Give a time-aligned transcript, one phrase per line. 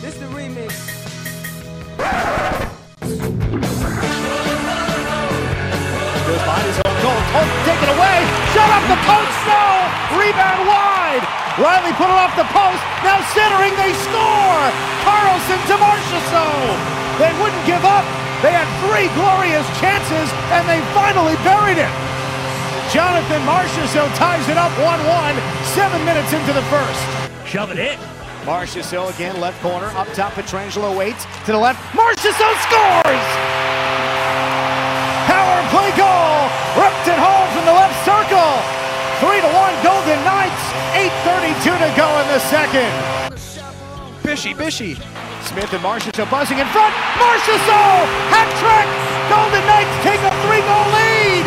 [0.00, 0.72] This the remix.
[6.24, 7.20] Goes behind his own goal.
[7.36, 8.16] Polk take it away.
[8.56, 9.36] Shot up the post.
[9.44, 9.60] No.
[10.16, 11.20] Rebound wide.
[11.60, 12.80] Riley put it off the post.
[13.04, 13.76] Now centering.
[13.76, 14.64] They score.
[15.04, 16.80] Karlsson to Marchessault.
[17.20, 18.08] They wouldn't give up.
[18.40, 21.92] They had three glorious chances, and they finally buried it.
[22.88, 25.36] Jonathan Marchessault ties it up 1-1,
[25.76, 27.04] seven minutes into the first.
[27.44, 28.19] Shove it in.
[28.50, 33.26] Marchessault again, left corner, up top, Pietrangelo waits, to the left, Marchessault scores!
[35.30, 38.50] Power play goal, ripped it home from the left circle.
[39.22, 40.62] 3 to 1 Golden Knights,
[41.62, 42.90] 8.32 to go in the second.
[44.26, 44.98] Bishy, Bishy.
[45.46, 46.90] Smith and Marchessault buzzing in front,
[47.22, 48.02] Marchessault,
[48.34, 48.88] hat trick!
[49.30, 51.46] Golden Knights take a three-goal lead!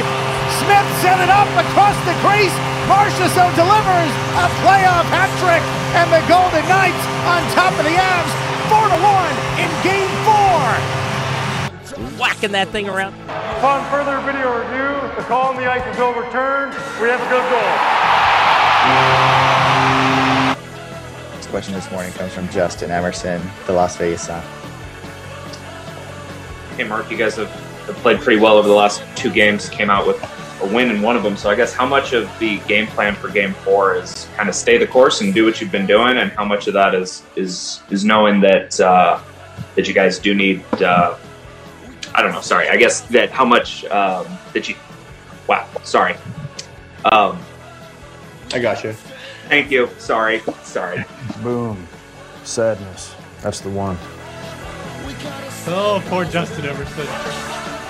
[0.64, 2.56] Smith set it up across the crease,
[2.88, 8.34] Marchessault delivers a playoff hat trick, and the Golden Knights on top of the Avs,
[8.66, 9.30] 4 to 1
[9.62, 10.66] in game four.
[12.18, 13.14] Whacking that thing around.
[13.30, 16.74] Upon further video review, the call on the ice is overturned.
[17.00, 17.74] We have a good goal.
[21.38, 24.42] This question this morning comes from Justin Emerson, the Las Vegas Sun.
[26.76, 27.52] Hey, Mark, you guys have,
[27.86, 30.20] have played pretty well over the last two games, came out with
[30.64, 31.36] a win in one of them.
[31.38, 34.56] So I guess how much of the game plan for game four is kind of
[34.56, 37.24] stay the course and do what you've been doing, and how much of that is
[37.36, 39.20] is is knowing that uh,
[39.76, 41.18] that you guys do need uh,
[42.16, 44.76] I don't know, sorry, I guess that how much um, that you
[45.48, 46.16] wow, sorry.
[47.06, 47.40] Um,
[48.54, 48.94] I got you.
[49.50, 49.90] thank you.
[49.98, 50.42] Sorry.
[50.62, 51.04] Sorry.
[51.42, 51.88] Boom.
[52.44, 53.16] Sadness.
[53.42, 53.98] That's the one.
[55.66, 57.08] Oh, poor Justin Emerson.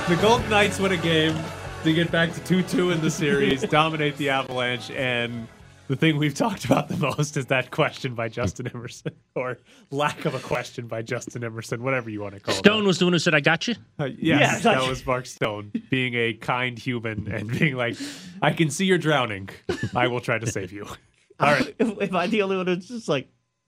[0.08, 1.36] The Golden Knights win a game
[1.84, 5.48] to get back to 2 2 in the series, dominate the Avalanche, and
[5.88, 9.58] the thing we've talked about the most is that question by Justin Emerson, or
[9.92, 12.64] lack of a question by Justin Emerson, whatever you want to call Stone it.
[12.78, 13.76] Stone was the one who said, I got you.
[14.00, 17.98] Uh, yes, that was Mark Stone being a kind human and being like,
[18.42, 19.50] I can see you're drowning.
[19.94, 20.86] I will try to save you.
[21.40, 21.76] All right.
[21.78, 23.28] If, if I the only one who's just like,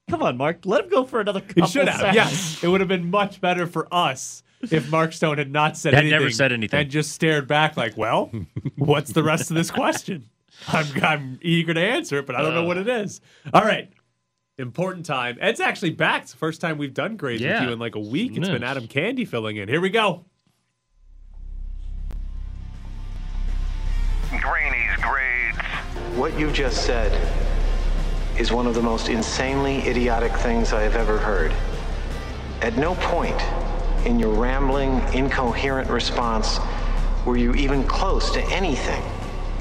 [0.10, 2.00] come on, Mark, let him go for another couple He should have.
[2.00, 2.16] seconds.
[2.16, 2.64] Yes.
[2.64, 6.02] It would have been much better for us if Mark Stone had not said Had
[6.04, 6.20] anything.
[6.20, 6.80] never said anything.
[6.80, 8.32] And just stared back like, well,
[8.78, 10.30] what's the rest of this question?
[10.68, 13.20] I'm, I'm eager to answer it, but I don't know what it is.
[13.54, 13.92] All right.
[14.58, 15.38] Important time.
[15.42, 16.24] Ed's actually back.
[16.24, 17.60] It's the first time we've done grades Yeah.
[17.60, 18.38] with you in like a week.
[18.38, 19.68] It's been Adam Candee filling in.
[19.68, 20.24] Here we go.
[24.42, 25.58] Granny's grades.
[26.18, 27.12] What you just said
[28.40, 31.54] is one of the most insanely idiotic things I have ever heard.
[32.62, 33.40] At no point
[34.06, 36.60] in your rambling, incoherent response
[37.26, 39.04] were you even close to anything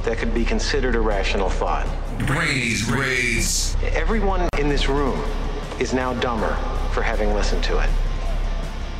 [0.03, 1.87] that could be considered a rational thought.
[2.27, 3.75] Granny's grades.
[3.82, 5.19] Everyone in this room
[5.81, 6.55] is now dumber
[6.93, 7.88] for having listened to it.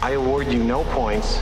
[0.01, 1.41] I award you no points,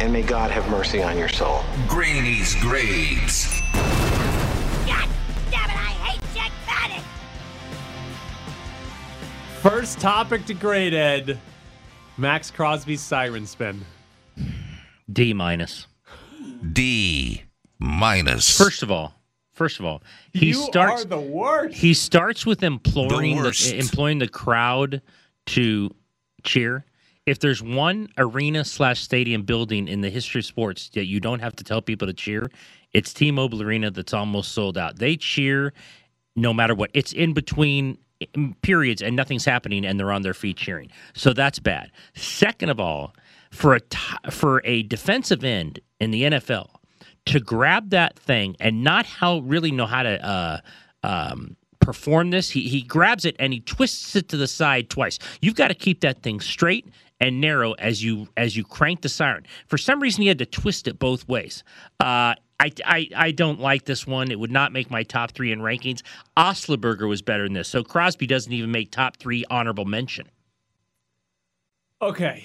[0.00, 1.62] and may God have mercy on your soul.
[1.86, 3.60] Granny's grades.
[3.74, 5.08] God
[5.50, 7.04] damn it, I hate Jack Paddock!
[9.60, 11.38] First topic to grade Ed.
[12.16, 13.84] Maxx Crosby's siren spin.
[15.12, 15.86] D minus.
[16.72, 17.42] D
[17.78, 18.56] minus.
[18.56, 19.14] First of all,
[19.52, 20.02] first of all,
[20.32, 21.02] he you starts.
[21.02, 21.74] are the worst.
[21.76, 23.72] He starts with imploring The the, worst.
[23.72, 25.02] employing the crowd
[25.46, 25.90] to
[26.42, 26.84] cheer.
[27.26, 31.40] If there's one arena slash stadium building in the history of sports that you don't
[31.40, 32.50] have to tell people to cheer,
[32.92, 34.98] it's T-Mobile Arena that's almost sold out.
[34.98, 35.72] They cheer
[36.36, 36.90] no matter what.
[36.92, 37.96] It's in between
[38.62, 40.90] periods and nothing's happening, and they're on their feet cheering.
[41.14, 41.90] So that's bad.
[42.14, 43.14] Second of all,
[43.50, 46.68] for a t- for a defensive end in the NFL
[47.26, 50.60] to grab that thing and not how really know how to uh,
[51.02, 55.18] um, perform this, he he grabs it and he twists it to the side twice.
[55.40, 56.88] You've got to keep that thing straight
[57.24, 59.46] and narrow as you as you crank the siren.
[59.66, 61.64] For some reason, he had to twist it both ways.
[62.00, 64.30] Uh, I, I, I don't like this one.
[64.30, 66.02] It would not make my top three in rankings.
[66.36, 67.68] Otzelberger was better than this.
[67.68, 70.28] So Crosby doesn't even make top three honorable mention.
[72.00, 72.44] Okay.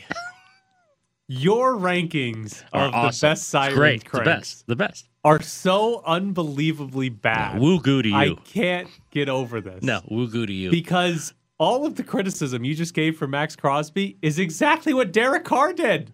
[1.28, 3.28] Your rankings Are of awesome.
[3.28, 4.12] the best siren great.
[4.12, 4.66] The best.
[4.66, 5.08] The best.
[5.24, 7.60] are so unbelievably bad.
[7.60, 8.16] Woo goo to you.
[8.16, 9.84] I can't get over this.
[9.84, 10.72] no, woo goo to you.
[10.72, 15.44] Because all of the criticism you just gave for Maxx Crosby is exactly what Derek
[15.44, 16.14] Carr did.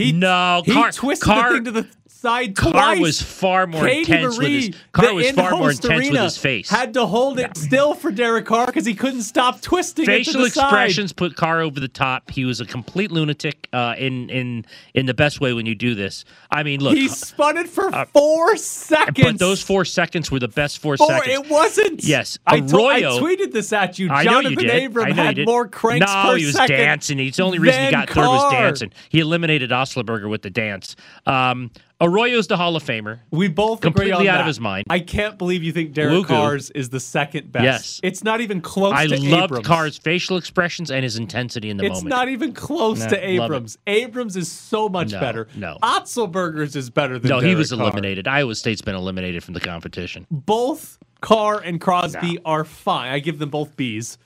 [0.00, 3.00] He no, he Carr, twisted Carr, the thing to the side Car twice.
[3.00, 6.20] was far more Katie intense with Marie, his Carr the was far more intense with
[6.20, 6.68] his face.
[6.68, 10.50] Had to hold it still for Derek Carr because he couldn't stop twisting Facial the
[10.50, 10.64] side.
[10.64, 12.30] expressions put Carr over the top.
[12.30, 15.94] He was a complete lunatic uh, in in in the best way when you do
[15.94, 16.26] this.
[16.50, 19.18] I mean, look, He spun it for four seconds.
[19.26, 21.32] Uh, but those four seconds were the best four, Four, seconds.
[21.34, 22.04] it wasn't.
[22.04, 24.10] Yes, I, told, I tweeted this at you.
[24.10, 24.84] I know Jonathan you did.
[24.90, 25.46] Abram I know you had did.
[25.46, 27.18] more cranks no, he was second dancing.
[27.18, 28.92] It's the only reason he got third was dancing.
[29.08, 30.96] He eliminated Otzelberger with the dance.
[31.26, 31.70] Um,
[32.00, 33.18] Arroyo's the Hall of Famer.
[33.30, 34.40] We both agree completely on out that.
[34.42, 34.86] of his mind.
[34.88, 36.26] I can't believe you think Derek Lugu.
[36.28, 37.64] Carr's is the second best.
[37.64, 38.00] Yes.
[38.02, 39.66] It's not even close I to loved Abrams.
[39.66, 42.06] Carr's facial expressions and his intensity in the it's moment.
[42.06, 43.28] It's not even close Nah, to.
[43.28, 43.76] Abrams.
[43.86, 45.48] Abrams is so much No, better.
[45.54, 45.76] no.
[45.82, 47.80] Otzelberger's is better than no, he was Carr.
[47.82, 48.26] eliminated.
[48.26, 50.26] Iowa State's been eliminated from the competition.
[50.30, 53.12] Both Carr and Crosby are fine.
[53.12, 54.16] I give them both B's.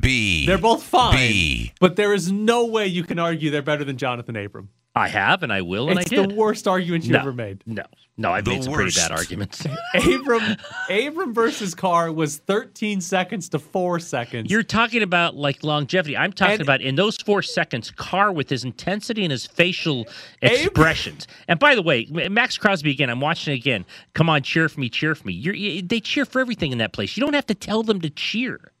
[0.00, 0.46] B.
[0.46, 1.16] They're both fine.
[1.16, 1.72] B.
[1.80, 4.70] But there is no way you can argue they're better than Jonathan Abram.
[4.94, 6.30] I have and I will and it's I did.
[6.30, 7.20] the worst argument you No.
[7.20, 7.62] ever made.
[7.64, 7.82] No,
[8.18, 9.64] no, I've The made some pretty bad arguments.
[9.94, 10.56] Abram
[10.90, 14.50] Abram versus Carr was 13 seconds to 4 seconds.
[14.50, 16.14] You're talking about like longevity.
[16.14, 20.06] I'm talking And- about in those four seconds, Carr with his intensity and his facial
[20.42, 21.26] expressions.
[21.48, 23.08] And by the way, Maxx Crosby again.
[23.08, 23.86] I'm watching it again.
[24.14, 25.32] Come on, cheer for me, cheer for me.
[25.32, 27.16] You're, you, they cheer for everything in that place.
[27.16, 28.72] You don't have to tell them to cheer.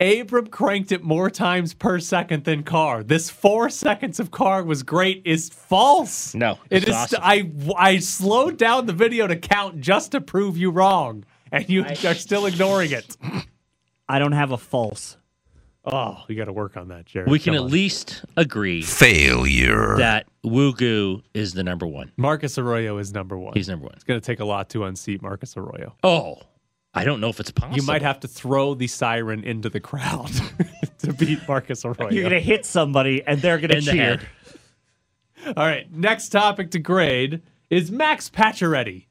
[0.00, 3.02] Abram cranked it more times per second than Carr.
[3.02, 6.34] This four seconds of Carr was great is false.
[6.34, 7.20] No, it it's awesome.
[7.22, 11.84] I I slowed down the video to count just to prove you wrong, and you
[11.84, 13.16] are still ignoring it.
[14.08, 15.16] I don't have a false.
[15.84, 17.30] Oh, you got to work on that, Jared.
[17.30, 17.70] We can Come at on.
[17.70, 19.96] least agree Failure.
[19.96, 22.12] that Wugu is the number one.
[22.16, 23.54] Marcus Arroyo is number one.
[23.54, 23.94] He's number one.
[23.94, 25.94] It's going to take a lot to unseat Marcus Arroyo.
[26.04, 26.40] Oh,
[26.94, 27.76] I don't know if it's possible.
[27.76, 30.30] You might have to throw the siren into the crowd
[30.98, 32.10] to beat Marcus Arroyo.
[32.10, 33.94] You're gonna hit somebody and they're gonna In cheer.
[35.44, 35.54] head.
[35.56, 39.06] All right, next topic to grade is Max Pacioretty.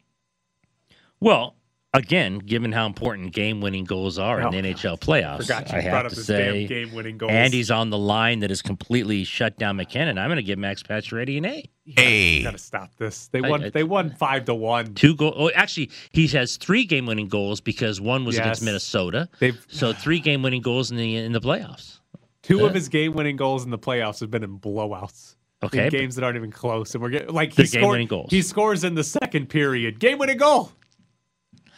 [1.19, 1.55] Well,
[1.97, 5.81] again, given how important game-winning goals are Oh, in the NHL playoffs, forgot you I
[5.81, 7.31] have up to say, damn game-winning goals.
[7.31, 10.17] Andy's on the line that has completely shut down MacKinnon.
[10.17, 11.63] I'm going to give Max Pacioretty an A.
[11.97, 12.43] A.
[12.43, 13.27] Got to stop this.
[13.29, 13.63] They won.
[13.65, 14.93] I- they won five to one.
[14.93, 15.33] Two goal.
[15.37, 19.29] Oh, actually, he has three game-winning goals because one was against Minnesota.
[19.39, 21.99] They've So three game-winning goals in the in the playoffs.
[22.43, 25.35] two of uh, his game-winning goals in the playoffs have been in blowouts.
[25.63, 27.81] Okay, in games that aren't even close, and we're getting like he scored.
[27.81, 28.29] game-winning goals.
[28.31, 29.99] He scores in the second period.
[29.99, 30.71] Game-winning goal.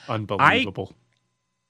[0.08, 0.94] Unbelievable.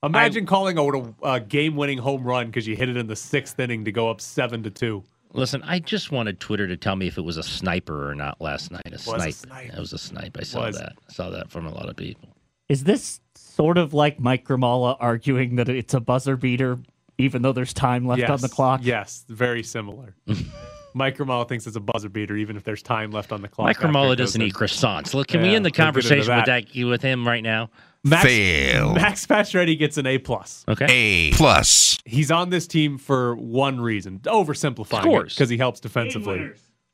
[0.02, 3.84] Imagine calling a, a game-winning home run because you hit it in the sixth inning
[3.84, 5.04] to go up seven to two.
[5.32, 8.40] Listen, I just wanted Twitter to tell me if it was a sniper or not
[8.40, 8.82] last night.
[8.86, 9.34] A a snipe.
[9.34, 9.72] snipe.
[9.72, 10.36] It was a snipe.
[10.40, 10.78] I saw Was.
[10.78, 10.94] that.
[11.08, 12.30] I saw that from a lot of people.
[12.68, 16.78] Is this sort of like Mike Grimala arguing that it's a buzzer beater,
[17.18, 18.80] even though there's time left on the clock?
[18.82, 20.16] Yes, very similar.
[20.94, 23.66] Mike Ramala thinks it's a buzzer beater, even if there's time left on the clock.
[23.66, 25.14] Mike after Ramola it goes doesn't eat croissants.
[25.14, 26.66] Look, can we end the we'll get into conversation with that.
[26.74, 27.70] that with him right now?
[28.02, 28.94] Max, Fail.
[28.94, 30.64] Max Pacioretty gets an A plus.
[30.68, 30.86] Okay.
[30.88, 31.32] A.
[31.32, 31.98] Plus.
[32.04, 35.34] He's on this team for one reason, oversimplifying Scores.
[35.34, 36.50] because he helps defensively.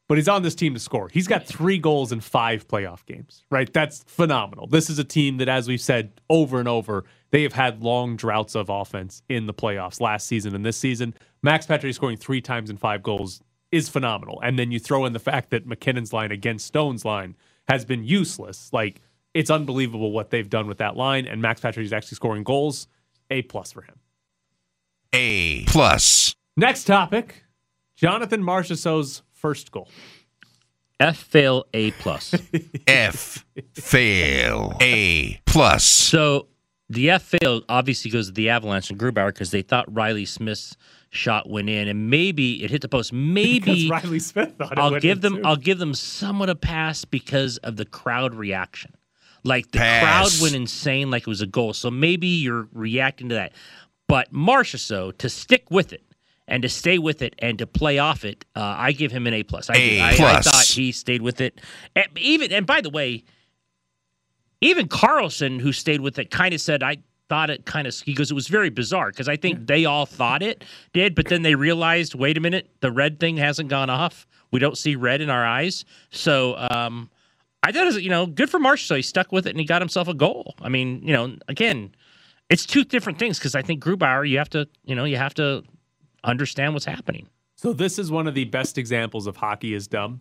[0.09, 1.09] But he's on this team to score.
[1.13, 3.73] He's got three goals in five playoff games, right?
[3.73, 4.69] That's phenomenal.
[4.69, 8.15] This is a team that, as we've said over and over, they have had long
[8.15, 11.13] droughts of offense in the playoffs last season and this season.
[11.43, 13.41] Max Pacioretty scoring three times in five goals
[13.73, 14.41] is phenomenal.
[14.45, 17.35] And then you throw in the fact that MacKinnon's line against Stone's line
[17.67, 18.71] has been useless.
[18.73, 19.01] Like,
[19.37, 21.27] it's unbelievable what they've done with that line.
[21.27, 22.89] And Max Patrick is actually scoring goals.
[23.31, 23.97] A plus for him.
[25.13, 25.65] A.
[25.67, 26.35] Plus.
[26.57, 27.45] Next topic
[27.97, 29.89] Jonathan Marchessault's first goal.
[30.99, 32.35] F fail A plus.
[32.87, 33.45] F.
[33.75, 34.77] Fail.
[34.81, 35.39] A.
[35.45, 35.85] Plus.
[35.85, 36.49] so
[36.89, 40.77] the F fail obviously goes to the Avalanche and Grubauer because they thought Riley Smith's
[41.11, 43.11] shot went in, and maybe it hit the post.
[43.11, 45.43] Because Maybe Riley Smith thought it I'll went give in, them too.
[45.45, 48.95] I'll give them somewhat a pass because of the crowd reaction.
[49.47, 50.03] Like the Pass.
[50.03, 51.73] crowd went insane like it was a goal.
[51.73, 53.53] So maybe you're reacting to that.
[54.09, 56.03] But Marchessault to stick with it
[56.49, 59.35] and to stay with it and to play off it, uh, I give him an
[59.35, 59.71] A plus.
[59.71, 60.47] I, A I, I plus.
[60.47, 61.61] I thought he stayed with it.
[61.95, 63.25] And even and by the way,
[64.61, 66.99] even Karlsson, who stayed with it, kind of said, I
[67.29, 70.07] thought it kind of, he goes, it was very bizarre because I think they all
[70.07, 73.91] thought it did, but then they realized, wait a minute, the red thing hasn't gone
[73.91, 74.27] off.
[74.53, 75.85] We don't see red in our eyes.
[76.11, 77.11] So, um,
[77.67, 78.85] I thought it was, you know, good for Marsh.
[78.87, 80.55] So he stuck with it and he got himself a goal.
[80.63, 81.97] I mean, you know, again,
[82.49, 85.35] it's two different things because I think Grubauer, you have to, you know, you have
[85.35, 85.65] to
[86.23, 87.29] understand what's happening.
[87.57, 90.21] So this is one of the best examples of hockey is dumb.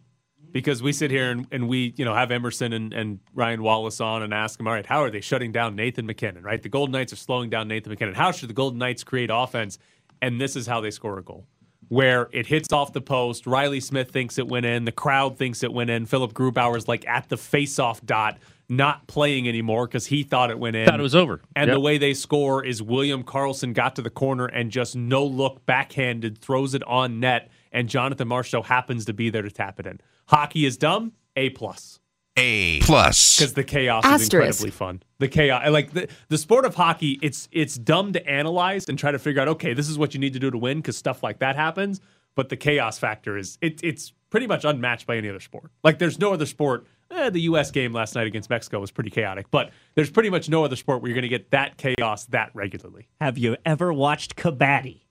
[0.52, 4.00] Because we sit here and, and we, you know, have Emerson and, and Ryan Wallace
[4.00, 6.64] on and ask them, all right, how are they shutting down Nathan MacKinnon, right?
[6.64, 8.16] The Golden Knights are slowing down Nathan MacKinnon.
[8.16, 9.78] How should the Golden Knights create offense?
[10.22, 11.46] And this is how they score a goal.
[11.89, 13.46] Where it hits off the post.
[13.46, 14.86] Riley Smith thinks it went in.
[14.86, 16.06] The crowd thinks it went in.
[16.06, 18.38] Philip Grubauer's like at the face-off dot,
[18.68, 20.88] not playing anymore because he thought it went in.
[20.88, 21.42] Thought it was over.
[21.56, 21.75] And Yep.
[21.75, 25.65] the way they score is William Karlsson got to the corner and just no look
[25.68, 29.86] backhanded throws it on net, and Jonathan Marshall happens to be there to tap it
[29.86, 30.01] in.
[30.27, 31.12] Hockey is dumb.
[31.36, 32.00] A plus.
[32.38, 33.38] A plus.
[33.38, 34.50] Because the chaos Asterisk.
[34.50, 35.04] is incredibly fun.
[35.20, 37.18] The chaos, like the the sport of hockey.
[37.22, 39.48] It's it's dumb to analyze and try to figure out.
[39.48, 42.01] Okay, this is what you need to do to win because stuff like that happens.
[42.36, 45.72] But the chaos factor is it, it's pretty much unmatched by any other sport.
[45.84, 46.86] Like there's no other sport.
[47.12, 47.72] Eh, the U.S.
[47.72, 51.01] game last night against Mexico was pretty chaotic, but there's pretty much no other sport
[51.01, 53.08] where you're going to get that chaos that regularly.
[53.22, 55.05] Have you ever watched Kabaddi?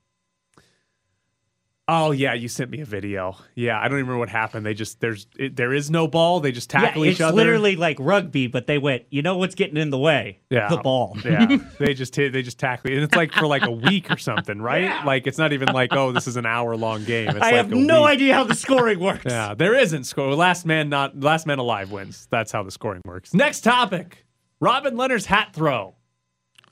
[1.86, 3.36] Oh yeah, you sent me a video.
[3.54, 4.64] Yeah, I don't even remember what happened.
[4.64, 6.40] They just there's it, there is no ball.
[6.40, 7.28] They just tackle yeah, each other.
[7.32, 9.04] it's literally like rugby, but they went.
[9.10, 10.40] You know what's getting in the way?
[10.48, 10.68] Yeah.
[10.68, 11.14] the ball.
[11.22, 14.16] Yeah, they just hit, they just tackle and it's like for like a week or
[14.16, 14.92] something, right?
[15.04, 17.28] Like it's not even like oh, this is an hour long game.
[17.28, 18.12] It's I like have a no week.
[18.12, 19.24] idea how the scoring works.
[19.34, 20.34] Yeah, there isn't score.
[20.34, 22.26] Last man not last man alive wins.
[22.30, 23.34] That's how the scoring works.
[23.34, 24.24] Next topic:
[24.60, 25.96] Robin Lehner's hat throw.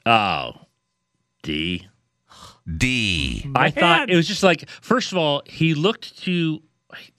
[0.07, 0.53] Oh,
[1.43, 1.87] D.
[2.77, 3.51] D.
[3.55, 6.63] I thought it was just like, first of all, he looked to,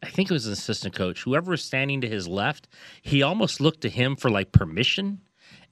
[0.02, 2.68] I think it was an assistant coach, whoever was standing to his left,
[3.02, 5.22] he almost looked to him for like permission.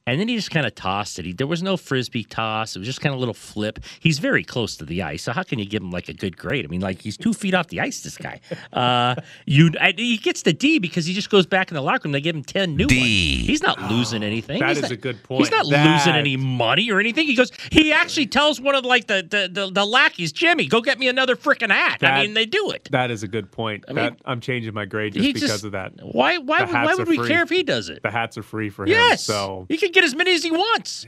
[0.06, 1.24] And then he just kind of tossed it.
[1.24, 2.74] He, there was no frisbee toss.
[2.74, 3.78] It was just kind of a little flip.
[4.00, 6.36] He's very close to the ice, so how can you give him like a good
[6.36, 6.64] grade?
[6.64, 8.02] I mean, like he's two feet off the ice.
[8.02, 8.40] This guy,
[8.72, 9.14] uh,
[9.46, 12.12] you, I, he gets the D because he just goes back in the locker room.
[12.12, 12.96] They give him ten new D.
[12.98, 13.46] ones.
[13.46, 14.58] He's not losing anything.
[14.58, 15.42] That He's is not- a good point.
[15.42, 17.26] He's not That- losing any money or anything.
[17.28, 17.52] He goes.
[17.70, 21.06] He actually tells one of like the the, the, the lackeys, Jimmy, go get me
[21.06, 22.02] another freaking hat.
[22.02, 22.88] I mean, they do it.
[22.90, 23.84] That is a good point.
[23.86, 25.92] I mean, that, I'm changing my grade just because just- of that.
[26.02, 26.38] Why?
[26.38, 26.60] Why?
[26.64, 27.28] The would- Why would we free.
[27.28, 28.02] care if he does it?
[28.02, 28.88] The hats are free for him.
[28.90, 29.22] Yes.
[29.22, 31.06] So he can get as many as he wants.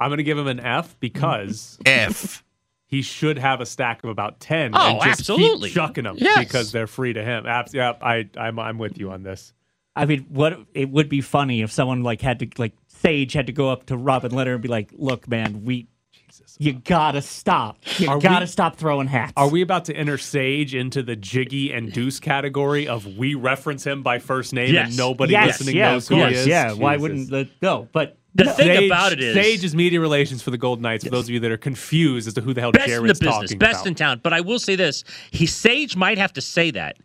[0.00, 2.42] I'm going to give him an F because F.
[2.86, 4.72] he should have a stack of about ten.
[4.74, 5.68] Oh, and just absolutely.
[5.68, 6.38] keep chucking them Yes.
[6.40, 7.46] because they're free to him.
[7.46, 9.52] Abs- yeah, I, I'm, I'm with you on this.
[9.94, 13.46] I mean, what it would be funny if someone like had to like Sage had
[13.48, 15.86] to go up to Robin Lehner and be like, "Look, man, we,
[16.58, 17.78] you gotta stop.
[17.98, 21.72] You Are gotta stop throwing hats." Are we about to enter Sage into the Jiggy
[21.72, 24.88] and Deuce category of we reference him by first name Yes.
[24.88, 26.46] and nobody yes, listening yeah, knows of who he is?
[26.46, 26.72] yeah.
[26.72, 27.88] Why wouldn't the no?
[27.92, 28.52] But The no.
[28.52, 31.04] thing Sage, about it is, Sage is media relations for the Golden Knights.
[31.04, 33.08] For those of you that are confused as to who the hell best in the
[33.08, 33.86] business, talking best about.
[33.86, 34.20] in town.
[34.22, 36.96] But I will say this: he Sage might have to say that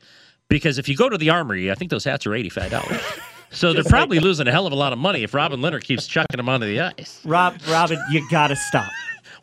[0.47, 3.01] because if you go to the Armory, I think those hats are eighty five dollars.
[3.49, 6.05] So they're probably losing a hell of a lot of money if Robin Lehner keeps
[6.05, 7.21] chucking them onto the ice.
[7.23, 8.89] Rob, Robin, you gotta stop.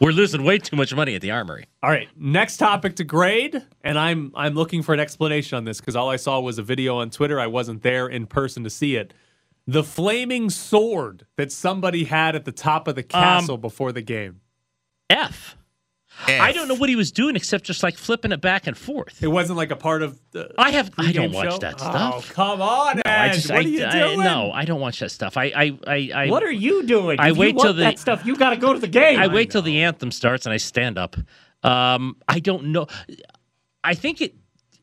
[0.01, 1.67] We're losing way too much money at the Armory.
[1.83, 5.81] All right, next topic to grade, and I'm I'm looking for an explanation on this
[5.81, 7.41] because all I saw was a video on Twitter.
[7.41, 9.15] I wasn't there in person to see it.
[9.67, 14.03] The flaming sword that somebody had at the top of the um, castle before the
[14.03, 14.41] game.
[15.09, 15.57] F.
[16.29, 16.41] F.
[16.41, 19.23] I don't know what he was doing except just like flipping it back and forth.
[19.23, 20.51] It wasn't like a part of the.
[20.57, 20.91] I have.
[20.97, 21.59] I don't watch show?
[21.59, 22.33] that Oh, stuff.
[22.33, 23.51] come on, No, I just.
[23.51, 24.21] what I, are you I- doing?
[24.21, 25.37] no, I don't watch that stuff.
[25.37, 25.45] I.
[25.55, 25.79] I.
[25.87, 26.11] I.
[26.15, 27.21] I What are you doing?
[27.21, 28.25] I If wait you want till the- that stuff.
[28.25, 29.19] You gotta go to the game.
[29.19, 31.17] I wait till the anthem starts and I stand up.
[31.63, 32.87] Um, I don't know.
[33.83, 34.35] I think it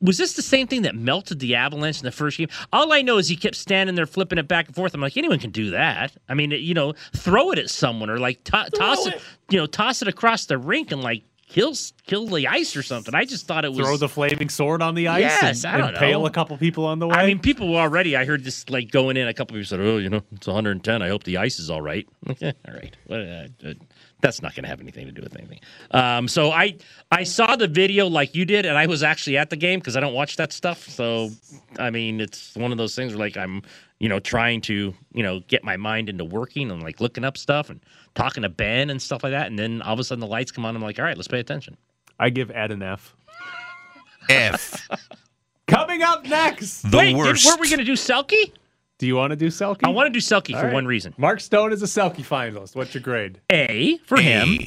[0.02, 2.48] was this the same thing that melted the Avalanche in the first game.
[2.74, 4.94] All I know is he kept standing there flipping it back and forth.
[4.94, 6.12] I'm like, anyone can do that.
[6.28, 9.22] I mean, you know, throw it at someone or like to- toss it.
[9.50, 11.74] you know, toss it across the rink and like kill
[12.08, 13.14] kill the ice or something.
[13.14, 15.78] I just thought it was Throw the flaming sword on the ice Yes, and I
[15.78, 16.26] don't impale know.
[16.26, 17.16] a couple people on the way.
[17.16, 18.16] I mean, people were already.
[18.16, 19.28] I heard this like going in.
[19.28, 21.02] A couple people said, "Oh, you know, it's 110.
[21.02, 22.08] I hope the ice is all right."
[22.42, 22.96] all right.
[23.08, 23.22] Well,
[23.64, 23.74] uh, uh,
[24.22, 25.60] that's not going to have anything to do with anything.
[25.92, 26.78] Um, so I
[27.12, 29.98] I saw the video like you did, and I was actually at the game because
[29.98, 30.88] I don't watch that stuff.
[30.88, 31.32] So
[31.80, 33.64] I mean, it's one of those things where like I'm
[34.00, 37.38] you know trying to you know get my mind into working and like looking up
[37.38, 37.82] stuff and
[38.16, 40.52] talking to Ben and stuff like that, and then all of a sudden the lights
[40.52, 40.76] come on.
[40.76, 41.78] I'm like, all right, let's pay attention.
[42.20, 43.16] I give Ed an F.
[44.30, 44.88] F.
[45.68, 46.82] Coming up next.
[46.84, 47.46] The Wait, did, worst.
[47.46, 48.52] were we going to do Selke?
[49.02, 49.80] Do you want to do Selke?
[49.84, 50.74] I want to do Selke All for right.
[50.76, 51.16] one reason.
[51.18, 52.76] Mark Stone is a Selke finalist.
[52.76, 53.42] What's your grade?
[53.52, 54.60] A for him.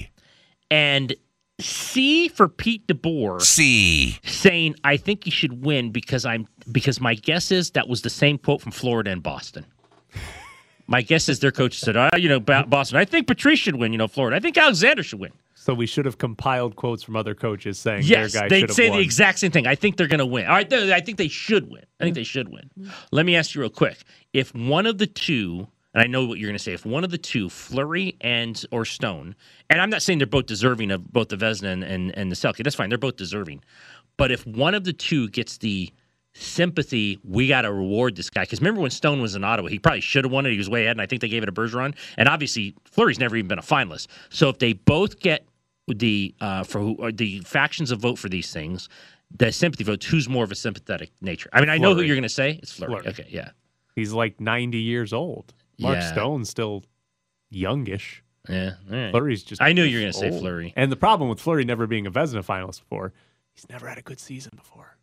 [0.72, 1.14] And
[1.60, 4.18] C for Pete DeBoer C.
[4.24, 8.10] saying I think he should win because I'm because my guess is that was the
[8.10, 9.66] same quote from Florida and Boston.
[10.88, 12.98] My guess is their coach said, "Ah, you know, Boston.
[12.98, 13.92] I think Patrice should win.
[13.92, 14.36] You know, Florida.
[14.36, 15.30] I think Alexander should win."
[15.64, 18.90] So we should have compiled quotes from other coaches saying Yes, their guy they'd say
[18.90, 18.98] won.
[18.98, 19.66] the exact same thing.
[19.66, 20.44] I think they're going to win.
[20.44, 21.86] All right, I think they should win.
[21.98, 22.68] I think they should win.
[22.78, 22.90] Mm-hmm.
[23.12, 24.04] Let me ask you real quick:
[24.34, 27.02] If one of the two, and I know what you're going to say, if one
[27.02, 29.36] of the two, Fleury and or Stone,
[29.70, 32.36] and I'm not saying they're both deserving of both the Vezina and, and, and the
[32.36, 32.62] Selke.
[32.62, 32.90] That's fine.
[32.90, 33.64] They're both deserving.
[34.18, 35.90] But if one of the two gets the
[36.34, 38.42] sympathy, we got to reward this guy.
[38.42, 40.50] Because remember when Stone was in Ottawa, he probably should have won it.
[40.50, 41.94] He was way ahead, and I think they gave it a Bergeron.
[42.18, 44.08] And obviously, Fleury's never even been a finalist.
[44.28, 45.46] So if they both get
[45.88, 48.88] the uh, for who the factions that vote for these things,
[49.36, 50.06] the sympathy votes.
[50.06, 51.50] Who's more of a sympathetic nature?
[51.52, 52.58] I mean, I know who you're going to say.
[52.62, 52.92] It's Flurry.
[53.02, 53.08] Fleury.
[53.08, 53.50] Okay, yeah,
[53.96, 55.52] He's like 90 years old.
[55.78, 56.12] Mark Yeah.
[56.12, 56.84] Stone's still
[57.50, 58.22] youngish.
[58.48, 58.72] yeah.
[58.88, 59.10] Right.
[59.10, 59.60] Fleury's just.
[59.62, 60.30] I knew you were going to say.
[60.30, 60.72] Fleury.
[60.76, 63.12] And the problem with Fleury never being a Vezina finalist before,
[63.52, 64.96] he's never had a good season before.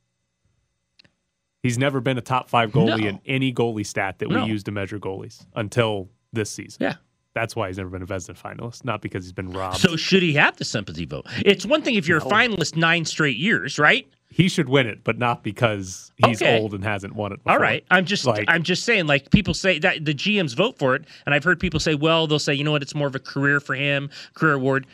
[1.63, 3.07] He's never been a top five goalie No.
[3.07, 4.43] in any goalie stat that No.
[4.45, 6.77] we use to measure goalies until this season.
[6.81, 6.95] Yeah.
[7.33, 9.77] That's why he's never been a Vezina finalist, not because he's been robbed.
[9.77, 11.25] So should he have the sympathy vote?
[11.45, 14.07] It's one thing if you're a finalist nine straight years, right?
[14.33, 16.57] he should win it, but not because he's Okay.
[16.57, 17.51] old and hasn't won it before.
[17.51, 17.83] All right.
[17.91, 21.03] I'm just Like- I'm just saying like people say that the GMs vote for it
[21.25, 23.19] and I've heard people say well they'll say you know what it's more of a
[23.19, 24.87] career for him, career award.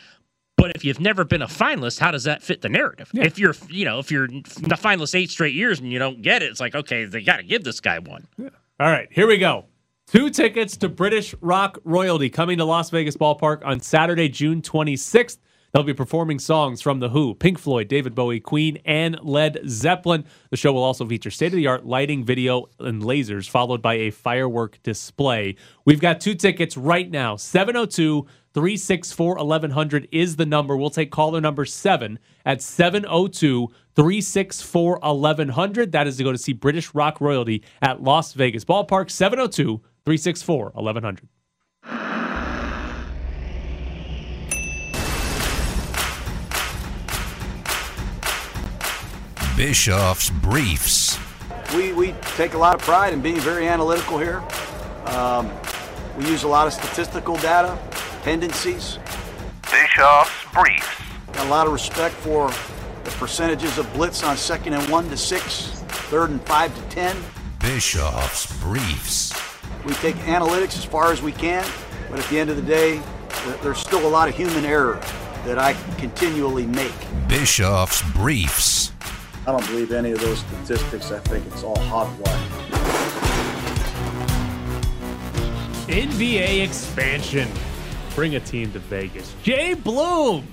[0.55, 3.11] But if you've never been a finalist, how does that fit the narrative?
[3.13, 6.41] If you're, you know, if you're the finalist eight straight years and you don't get
[6.41, 8.25] it, it's like, okay, they got to give this guy one.
[8.39, 8.49] All
[8.91, 9.65] right, here we go.
[10.07, 15.37] Two tickets to British Rock Royalty coming to Las Vegas Ballpark on Saturday, June 26th.
[15.73, 20.23] They'll be performing songs from The Who, Pink Floyd, David Bowie, Queen, and Led Zeppelin.
[20.49, 23.95] The show will also feature state of the art lighting, video, and lasers, followed by
[23.95, 25.57] a firework display.
[25.83, 30.77] We've got two tickets right now 702 364 1100 is the number.
[30.77, 35.91] We'll take caller number seven at 702 364 1100.
[35.91, 40.71] That is to go to see British Rock Royalty at Las Vegas Ballpark, 702 364
[40.73, 41.27] 1100.
[49.57, 51.19] Bischoff's Briefs.
[51.75, 54.41] We, we take a lot of pride in being very analytical here.
[55.07, 55.51] Um,
[56.17, 57.77] we use a lot of statistical data,
[58.23, 58.99] tendencies.
[59.69, 60.87] Bischoff's Briefs.
[61.33, 62.49] Got a lot of respect for
[63.03, 67.17] the percentages of blitz on second and one to six, third and five to ten.
[67.59, 69.46] Bischoff's Briefs.
[69.87, 71.65] We take analytics as far as we can,
[72.09, 73.01] but at the end of the day,
[73.63, 74.99] there's still a lot of human error
[75.45, 76.91] that I continually make.
[77.29, 78.91] Bischoff's Briefs.
[79.47, 81.11] I don't believe any of those statistics.
[81.11, 82.67] I think it's all hot hogwash.
[85.87, 87.47] NBA expansion.
[88.13, 89.33] Bring a team to Vegas.
[89.41, 90.45] Jay Bloom.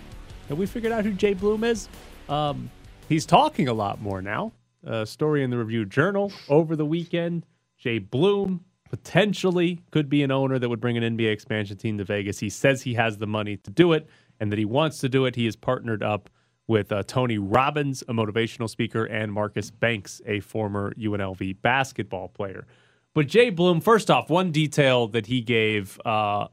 [0.48, 1.88] Have we figured out who Jay Bloom is?
[2.28, 2.70] Um,
[3.08, 4.52] he's talking a lot more now.
[4.84, 7.44] A story in the Review Journal over the weekend.
[7.78, 12.04] Jay Bloom potentially could be an owner that would bring an NBA expansion team to
[12.04, 12.38] Vegas.
[12.38, 14.08] He says he has the money to do it
[14.40, 15.36] and that he wants to do it.
[15.36, 16.30] He is partnered up
[16.66, 22.66] with uh, Tony Robbins, a motivational speaker, and Marcus Banks, a former UNLV basketball player.
[23.14, 26.48] But Jay Bloom, first off, one detail that he gave uh,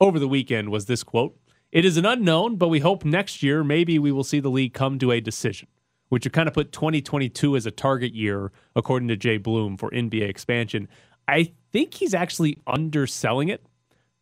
[0.00, 1.36] over the weekend was this quote
[1.70, 4.74] It is an unknown, but we hope next year maybe we will see the league
[4.74, 5.68] come to a decision,
[6.08, 9.90] which would kind of put 2022 as a target year, according to Jay Bloom, for
[9.90, 10.88] NBA expansion.
[11.28, 13.64] I think he's actually underselling it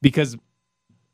[0.00, 0.36] because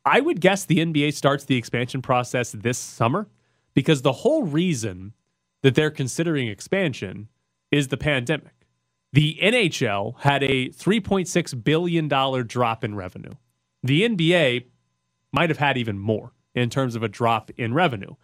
[0.05, 3.29] I would guess the NBA starts the expansion process this summer
[3.75, 5.14] because the whole reason
[5.62, 7.29] that they're considering expansion
[7.70, 8.53] is the pandemic.
[9.12, 12.09] The NHL had a $3.6 billion
[12.46, 13.33] drop in revenue.
[13.83, 14.66] The NBA
[15.33, 18.14] might have had even more in terms of a drop in revenue.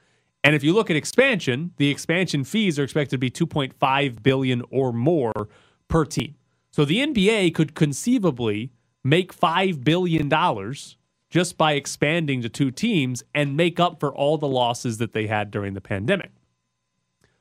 [0.45, 4.63] And if you look at expansion, the expansion fees are expected to be 2.5 billion
[4.71, 5.49] or more
[5.89, 6.35] per team.
[6.73, 8.73] So the NBA could conceivably
[9.05, 10.97] make 5 billion dollars
[11.29, 15.27] just by expanding to two teams and make up for all the losses that they
[15.27, 16.31] had during the pandemic.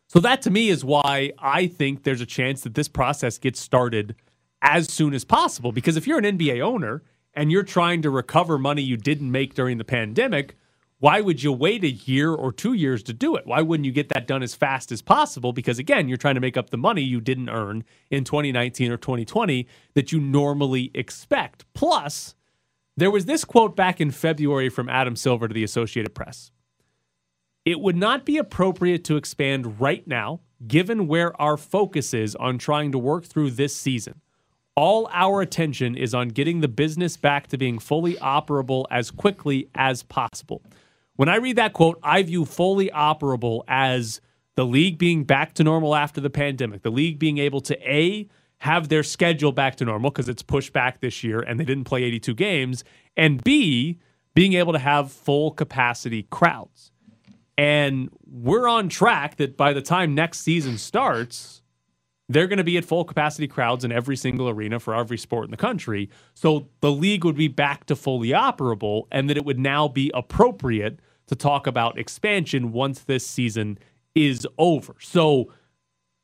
[0.07, 3.59] So that to me is why I think there's a chance that this process gets
[3.59, 4.15] started
[4.61, 5.71] as soon as possible.
[5.71, 9.53] Because if you're an NBA owner and you're trying to recover money you didn't make
[9.53, 10.57] during the pandemic,
[11.01, 13.47] why would you wait a year or two years to do it?
[13.47, 15.51] Why wouldn't you get that done as fast as possible?
[15.51, 18.97] Because again, you're trying to make up the money you didn't earn in 2019 or
[18.97, 21.65] 2020 that you normally expect.
[21.73, 22.35] Plus,
[22.95, 26.51] there was this quote back in February from Adam Silver to the Associated Press.
[27.65, 32.59] It would not be appropriate to expand right now, given where our focus is on
[32.59, 34.21] trying to work through this season.
[34.75, 39.67] All our attention is on getting the business back to being fully operable as quickly
[39.73, 40.61] as possible.
[41.21, 44.21] When I read that quote, I view fully operable as
[44.55, 48.27] the league being back to normal after the pandemic, the league being able to A,
[48.57, 51.83] have their schedule back to normal because it's pushed back this year and they didn't
[51.83, 52.83] play 82 games,
[53.15, 53.99] and B,
[54.33, 56.91] being able to have full capacity crowds.
[57.55, 61.61] And we're on track that by the time next season starts,
[62.29, 65.45] they're going to be at full capacity crowds in every single arena for every sport
[65.45, 66.09] in the country.
[66.33, 70.09] So the league would be back to fully operable, and that it would now be
[70.15, 70.99] appropriate
[71.31, 73.79] to talk about expansion once this season
[74.13, 74.95] is over.
[74.99, 75.53] So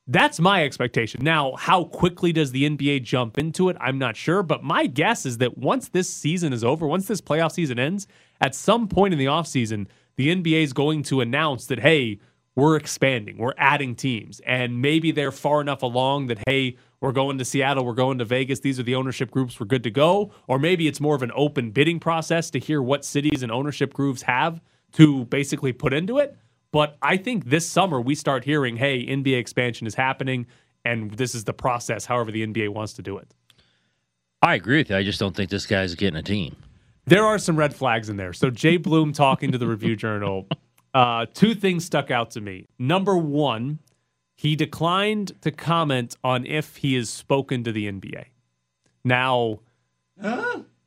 [0.05, 1.23] that's my expectation.
[1.23, 3.77] Now, how quickly does the NBA jump into it?
[3.79, 7.21] I'm not sure, but my guess is that once this season is over, once this
[7.21, 8.05] playoff season ends,
[8.41, 12.19] at some point in the offseason, the NBA is going to announce that, hey,
[12.55, 14.41] we're expanding, we're adding teams.
[14.45, 18.25] And maybe they're far enough along that, hey, we're going to Seattle, we're going to
[18.25, 20.33] Vegas, these are the ownership groups, we're good to go.
[20.47, 23.93] Or maybe it's more of an open bidding process to hear what cities and ownership
[23.93, 24.59] groups have
[24.97, 26.35] to basically put into it.
[26.71, 30.47] But I think this summer we start hearing, hey, NBA expansion is happening,
[30.83, 33.31] and this is the process, however the NBA wants to do it.
[34.41, 34.95] I agree with you.
[34.95, 36.55] I just don't think this guy's getting a team.
[37.05, 38.33] There are some red flags in there.
[38.33, 40.47] So Jay Bloom talking to the Review Journal,
[40.95, 42.67] uh, two things stuck out to me.
[42.79, 43.77] Number one,
[44.35, 48.25] he declined to comment on if he has spoken to the NBA.
[49.03, 49.59] Now,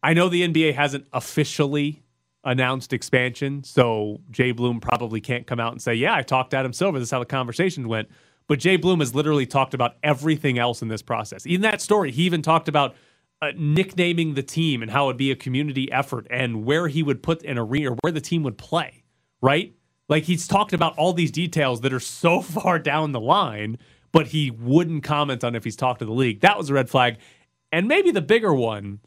[0.02, 2.02] I know the NBA hasn't officially
[2.44, 6.56] announced expansion, so Jay Bloom probably can't come out and say, "Yeah, I talked to
[6.56, 6.98] Adam Silver.
[6.98, 8.08] This is how the conversation went."
[8.46, 11.46] But Jay Bloom has literally talked about everything else in this process.
[11.46, 12.96] In that story, he even talked about
[13.40, 17.22] uh, nicknaming the team and how it'd be a community effort and where he would
[17.22, 19.04] put an arena, or where the team would play.
[19.40, 19.74] Right?
[20.08, 23.78] Like he's talked about all these details that are so far down the line,
[24.12, 26.40] but he wouldn't comment on if he's talked to the league.
[26.40, 27.18] That was a red flag.
[27.72, 28.98] And maybe the bigger one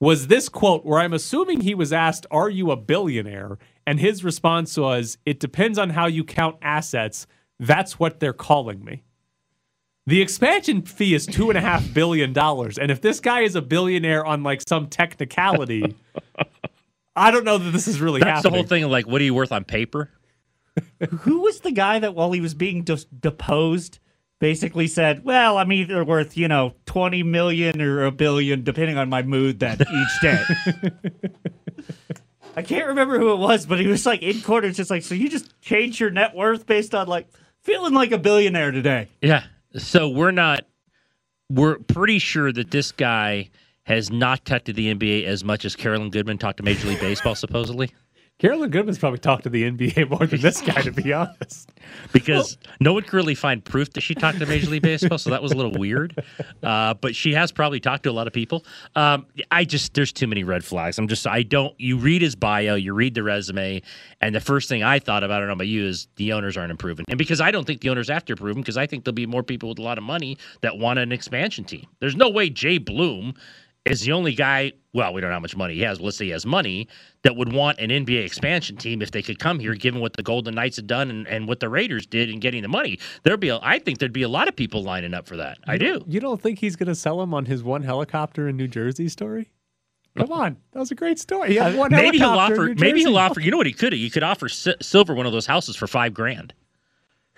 [0.00, 3.58] was this quote where I'm assuming he was asked, Are you a billionaire?
[3.86, 7.26] And his response was, It depends on how you count assets.
[7.58, 9.02] That's what they're calling me.
[10.06, 12.78] The expansion fee is two and a half billion dollars.
[12.78, 15.96] And if this guy is a billionaire on like some technicality,
[17.16, 18.52] I don't know that this is really That's happening.
[18.52, 20.10] the whole thing of like, what are you worth on paper?
[21.20, 23.98] Who was the guy that while he was being just deposed
[24.38, 29.08] basically said, "Well, I'm either worth, you know, 20 million or a billion depending on
[29.08, 30.42] my mood that each day."
[32.56, 35.02] I can't remember who it was, but he was like in court it's just like,
[35.02, 37.28] "So you just change your net worth based on like
[37.62, 39.44] feeling like a billionaire today." Yeah.
[39.76, 40.64] So we're not.
[41.50, 43.50] We're pretty sure that this guy
[43.84, 46.98] has not talked to the NBA as much as Carolyn Goodman talked to Major League
[46.98, 47.90] Baseball, supposedly.
[48.38, 51.70] Carolyn Goodman's probably talked to the NBA more than this guy, to be honest.
[52.12, 55.30] because no one could really find proof that she talked to Major League Baseball, so
[55.30, 56.22] that was a little weird.
[56.62, 58.64] Uh, but she has probably talked to a lot of people.
[58.94, 60.98] Um, I just there's too many red flags.
[60.98, 61.74] I'm just I don't.
[61.80, 63.80] You read his bio, you read the resume,
[64.20, 66.58] and the first thing I thought about, I don't know about you, is the owners
[66.58, 67.06] aren't improving.
[67.08, 69.26] And because I don't think the owners have to improve because I think there'll be
[69.26, 71.86] more people with a lot of money that want an expansion team.
[72.00, 73.34] There's no way Jay Bloom
[73.86, 74.72] is the only guy.
[74.92, 75.98] Well, we don't know how much money he has.
[75.98, 76.88] But let's say he has money
[77.22, 80.22] that would want an NBA expansion team if they could come here, given what the
[80.22, 82.98] Golden Knights had done and, and what the Raiders did in getting the money.
[83.22, 85.58] There'd be, a, I think there'd be a lot of people lining up for that.
[85.66, 86.02] I do.
[86.06, 89.08] You don't think he's going to sell him on his one helicopter in New Jersey
[89.08, 89.50] story?
[90.16, 91.50] Come on, that was a great story.
[91.50, 92.80] He had uh, one maybe he'll helicopter in offer.
[92.80, 93.40] Maybe he'll offer.
[93.40, 93.92] You know what he could?
[93.92, 96.54] He could offer Si- Silver one of those houses for five grand.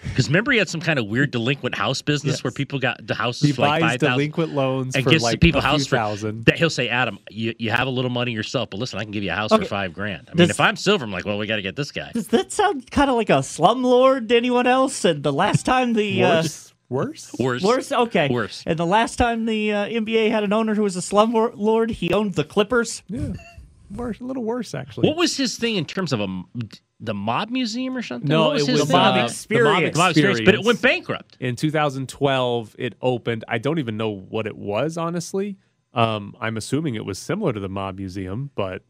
[0.02, 3.14] Because remember, he had some kind of weird delinquent house business where people got the
[3.14, 5.58] houses He for like buys five thousand delinquent loans and for gets like the people
[5.58, 6.44] a few house for thousand.
[6.44, 9.10] That he'll say, Adam, you, you have a little money yourself, but listen, I can
[9.10, 9.64] give you a house Okay.
[9.64, 10.28] for five grand.
[10.30, 12.12] I mean, if I'm Silver, I'm like, well, we got to get this guy.
[12.12, 15.04] Does that sound kind of like a slumlord to anyone else?
[15.04, 16.74] And the last time the uh, Worse?
[16.88, 17.34] Worse?
[17.38, 17.62] Worse.
[17.62, 17.92] Worse.
[17.92, 18.28] Okay.
[18.30, 18.62] Worse.
[18.66, 22.12] And the last time the uh, NBA had an owner who was a slumlord, he
[22.12, 23.02] owned the Clippers.
[23.08, 23.32] Yeah.
[23.90, 25.08] Worse, a little worse actually.
[25.08, 26.42] What was his thing in terms of a
[27.00, 28.28] the mob museum or something?
[28.28, 28.96] No, was it his was thing?
[28.96, 29.96] uh, Mob the Mob Experience.
[29.96, 31.36] Mob Experience, but it went bankrupt.
[31.40, 33.44] In 2012, it opened.
[33.48, 35.56] I don't even know what it was, honestly.
[35.94, 38.82] Um, I'm assuming it was similar to the Mob Museum, but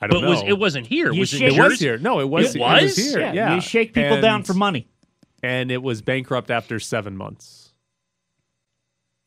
[0.00, 0.30] I don't But know.
[0.30, 1.12] was it wasn't here?
[1.12, 1.84] You was it, shake- in It was Jersey?
[1.86, 1.98] here.
[1.98, 2.54] No, it was.
[2.54, 2.96] It was?
[2.96, 3.20] here.
[3.20, 4.88] Yeah, Yeah, you shake people down for money.
[5.42, 7.72] and it was bankrupt after seven months.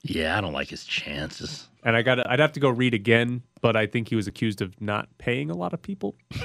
[0.04, 1.68] Yeah, I don't like his chances.
[1.84, 2.30] And I got.
[2.30, 5.50] I'd have to go read again, but I think he was accused of not paying
[5.50, 6.16] a lot of people,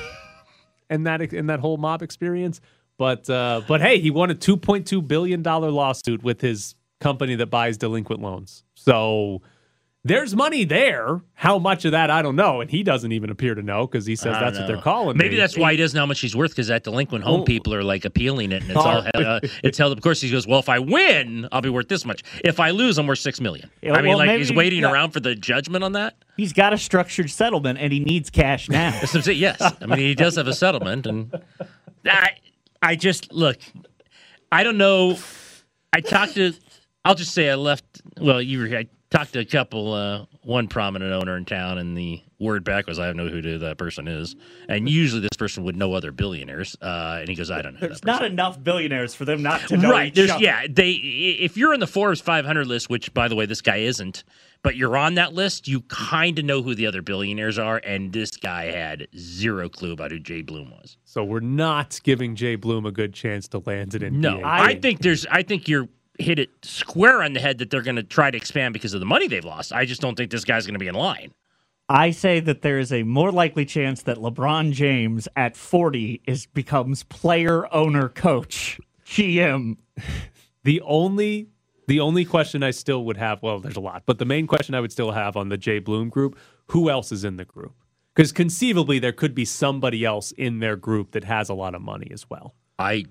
[0.90, 2.61] in that in that whole mob experience.
[2.97, 6.75] But uh, but hey, he won a two point two billion dollar lawsuit with his
[7.01, 8.64] company that buys delinquent loans.
[8.75, 9.42] So
[10.07, 11.23] there's money there.
[11.33, 14.05] How much of that I don't know, and he doesn't even appear to know because
[14.05, 15.17] he says that's don't what they're calling.
[15.17, 15.37] Maybe me.
[15.37, 17.45] that's why he doesn't know how much he's worth because that delinquent home Oh.
[17.45, 19.97] people are like appealing it, and it's all uh, it's held.
[19.97, 22.23] Of course, he goes, "Well, if I win, I'll be worth this much.
[22.45, 23.71] If I lose, I'm worth six million.
[23.83, 24.93] Yeah, I mean, well, like he's waiting yeah.
[24.93, 26.17] around for the judgment on that.
[26.37, 28.90] He's got a structured settlement and he needs cash now.
[29.01, 29.38] That's what I'm saying.
[29.38, 31.35] Yes, I mean he does have a settlement, and
[32.05, 32.31] I,
[32.83, 33.57] I just look.
[34.53, 35.19] I don't know.
[35.93, 36.53] I talked to.
[37.05, 37.85] I'll just say I left.
[38.21, 38.67] Well, you were.
[38.77, 39.92] I talked to a couple.
[39.92, 43.40] Uh, one prominent owner in town, and the word back was, "I have no idea
[43.53, 44.37] who that person is."
[44.68, 46.77] And usually, this person would know other billionaires.
[46.83, 49.61] Uh, and he goes, "I don't know." There's that not enough billionaires for them not
[49.68, 50.42] to know right each there's other.
[50.42, 53.77] yeah they if you're in the forbes 500 list which by the way this guy
[53.79, 54.24] isn't
[54.62, 58.12] but you're on that list you kind of know who the other billionaires are and
[58.12, 62.57] this guy had zero clue about who jay bloom was So we're not giving Jay
[62.57, 64.20] Bloom a good chance to land it in.
[64.20, 67.83] no I, think there's i think you're hit it square on the head that they're
[67.83, 70.31] going to try to expand because of the money they've lost i just don't think
[70.31, 71.33] this guy's going to be in line
[71.87, 76.46] I say that there is a more likely chance that LeBron James at 40 is
[76.46, 79.77] becomes player, owner, coach, GM.
[80.64, 81.50] The only
[81.87, 84.74] the only question I still would have, well, there's a lot, but the main question
[84.74, 87.74] I would still have on the Jay Bloom group, who else is in the group?
[88.14, 91.83] Because conceivably there could be somebody else in their group that has a lot of
[91.83, 92.55] money as well.
[92.79, 93.05] I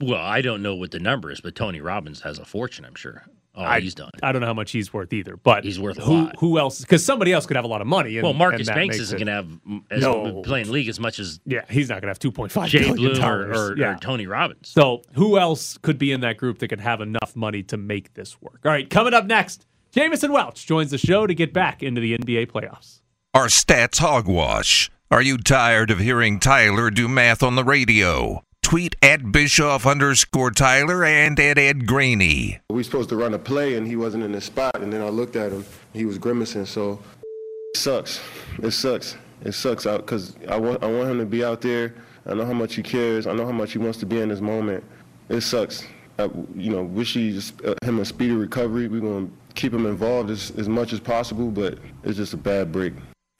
[0.00, 2.94] well, I don't know what the number is, but Tony Robbins has a fortune, I'm
[2.94, 3.24] sure.
[3.58, 4.10] Oh, I, he's done.
[4.22, 6.34] I don't know how much he's worth either, but He's worth a who, lot.
[6.38, 6.80] Who else?
[6.82, 8.18] Because somebody else could have a lot of money.
[8.18, 10.42] And, well, Marcus and Banks isn't going to have mm, as No.
[10.42, 12.80] playing league as much as Yeah, he's not going to have two point five Jay
[12.80, 13.70] billion Bloom or, dollars.
[13.70, 13.94] or, yeah.
[13.94, 14.68] or Tony Robbins.
[14.68, 18.12] So who else could be in that group that could have enough money to make
[18.12, 18.60] this work?
[18.66, 22.18] All right, coming up next, Jamison Welch joins the show to get back into the
[22.18, 23.00] NBA playoffs.
[23.32, 24.90] Our stats hogwash.
[25.10, 28.42] Are you tired of hearing Tyler do math on the radio?
[28.66, 32.58] Tweet at Bischoff underscore Tyler and at Ed Graney.
[32.68, 35.08] We supposed to run a play and he wasn't in the spot, and then I
[35.08, 35.64] looked at him.
[35.92, 38.20] He was grimacing, so it sucks.
[38.60, 39.16] It sucks.
[39.44, 41.94] It sucks out because I want I want him to be out there.
[42.26, 43.28] I know how much he cares.
[43.28, 44.82] I know how much he wants to be in this moment.
[45.28, 45.84] It sucks.
[46.18, 46.24] I,
[46.56, 48.88] you know, wish he just, uh, him a speedy recovery.
[48.88, 52.72] We're gonna keep him involved as, as much as possible, but it's just a bad
[52.72, 52.94] break.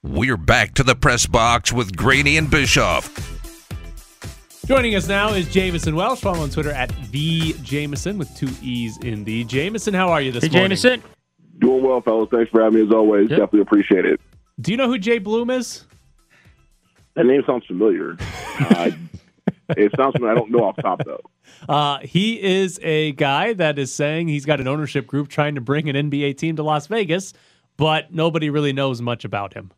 [0.05, 3.36] We're back to the press box with Graney and Bischoff.
[4.66, 6.20] Joining us now is Jamison Welsh.
[6.20, 9.44] Follow on Twitter at the Jameson with two E's in the.
[9.44, 10.76] Jameson, how are you this Hey, morning?
[10.76, 11.02] Jameson.
[11.61, 12.29] Doing well, fellas.
[12.33, 13.29] Thanks for having me as always.
[13.29, 14.20] Definitely appreciate it.
[14.61, 15.85] Do you know who Jay Bloom is?
[17.14, 18.16] That name sounds familiar.
[18.59, 18.90] Uh,
[19.76, 20.33] it sounds familiar.
[20.33, 21.20] I don't know off top though.
[21.68, 25.61] Uh, he is a guy that is saying he's got an ownership group trying to
[25.61, 27.35] bring an NBA team to Las Vegas,
[27.76, 29.72] but nobody really knows much about him.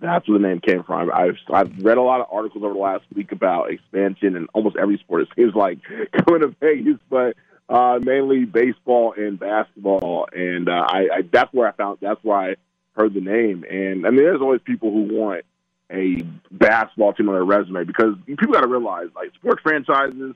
[0.00, 1.10] That's where the name came from.
[1.12, 4.76] I've I've read a lot of articles over the last week about expansion in almost
[4.76, 5.22] every sport.
[5.22, 5.78] It seems like
[6.26, 7.36] coming to Vegas, but
[7.68, 10.26] uh, mainly baseball and basketball.
[10.32, 11.98] And uh, I, I that's where I found.
[12.00, 12.54] That's why I
[12.92, 13.64] heard the name.
[13.68, 15.44] And I mean, there's always people who want
[15.92, 20.34] a basketball team on their resume because people got to realize, like sports franchises,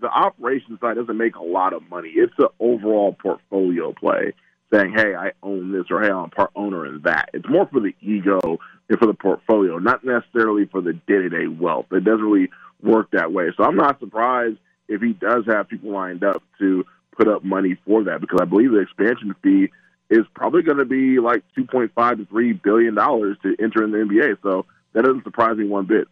[0.00, 2.10] the operations side doesn't make a lot of money.
[2.14, 4.32] It's an overall portfolio play,
[4.72, 7.80] saying, "Hey, I own this," or "Hey, I'm part owner in that." It's more for
[7.80, 11.86] the ego and for the portfolio, not necessarily for the day-to-day wealth.
[11.92, 12.50] It doesn't really
[12.82, 13.50] work that way.
[13.56, 16.84] So I'm not surprised if he does have people lined up to
[17.16, 19.70] put up money for that because I believe the expansion fee
[20.10, 23.98] is probably going to be like 2.5 to 3 billion dollars to enter in the
[23.98, 24.36] NBA.
[24.42, 26.08] So that doesn't surprise me one bit.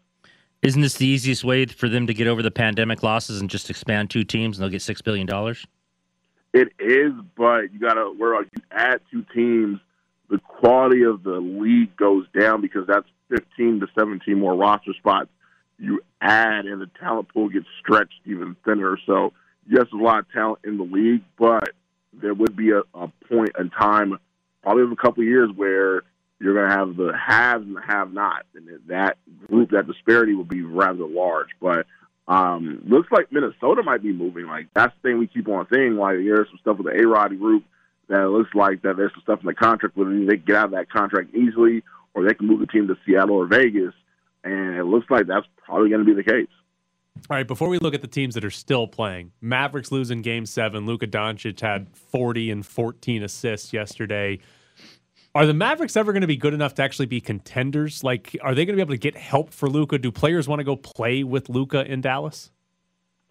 [0.63, 3.69] Isn't this the easiest way for them to get over the pandemic losses and just
[3.69, 5.67] expand two teams and they'll get six billion dollars?
[6.55, 9.81] It is, but you got to where you add two teams,
[10.31, 15.29] the quality of the league goes down because that's 15 to 17 more roster spots
[15.79, 18.99] you add, and the talent pool gets stretched even thinner.
[19.07, 19.33] So
[19.69, 21.71] yes, there's a lot of talent in the league, but
[22.13, 24.19] there would be a, a point in time,
[24.63, 26.03] probably in a couple of years, where
[26.41, 30.45] you're going to have the haves and the have-nots, and that group, that disparity will
[30.45, 31.49] be rather large.
[31.61, 31.87] But
[32.27, 34.47] um, looks like Minnesota might be moving.
[34.47, 35.97] Like that's the thing we keep on saying.
[35.97, 37.65] Like there's some stuff with the A Rod group
[38.09, 40.65] that looks like that there's some stuff in the contract where they can get out
[40.67, 41.83] of that contract easily,
[42.15, 43.95] or they can move the team to Seattle or Vegas.
[44.43, 46.49] And it looks like that's probably going to be the case.
[47.31, 50.47] All right, before we look at the teams that are still playing, Mavericks losing game
[50.47, 50.85] seven.
[50.85, 54.41] Luka Doncic had 40 and 14 assists yesterday.
[55.37, 58.05] Are the Mavericks ever going to be good enough to actually be contenders?
[58.05, 59.99] Like, are they going to be able to get help for Luka?
[59.99, 62.53] Do players want to go play with Luka in Dallas?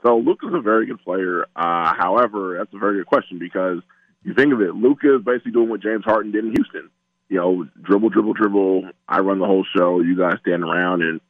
[0.04, 1.46] So Luka's a very good player.
[1.56, 3.82] Uh, however, that's a very good question because
[4.24, 6.90] you think of it, Luka is basically doing what James Harden did in Houston.
[7.30, 8.90] You know, dribble, dribble, dribble.
[9.08, 10.02] I run the whole show.
[10.02, 11.22] You guys stand around and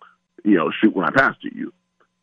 [0.44, 1.72] you know shoot when I pass to you.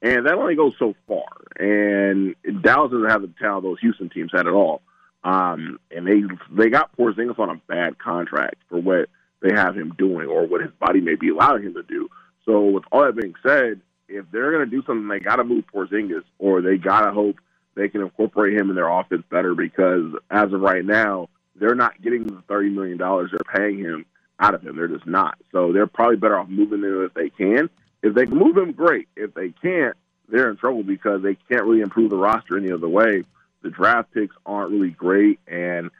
[0.02, 1.28] And that only goes so far.
[1.58, 4.82] And Dallas doesn't have the talent those Houston teams had at all.
[5.22, 9.08] Um, and they they got Porzingis on a bad contract for what
[9.42, 12.08] they have him doing or what his body may be allowing him to do.
[12.44, 15.44] So with all that being said, if they're going to do something, they got to
[15.44, 17.36] move Porzingis or they got to hope
[17.74, 22.00] they can incorporate him in their offense better because as of right now, they're not
[22.02, 24.06] getting the thirty million dollars they're paying him
[24.38, 24.76] out of him.
[24.76, 25.38] They're just not.
[25.52, 27.68] So they're probably better off moving him if they can.
[28.02, 29.08] If they can move him, great.
[29.16, 29.96] If they can't,
[30.28, 33.24] they're in trouble because they can't really improve the roster any other way.
[33.62, 35.90] The draft picks aren't really great, and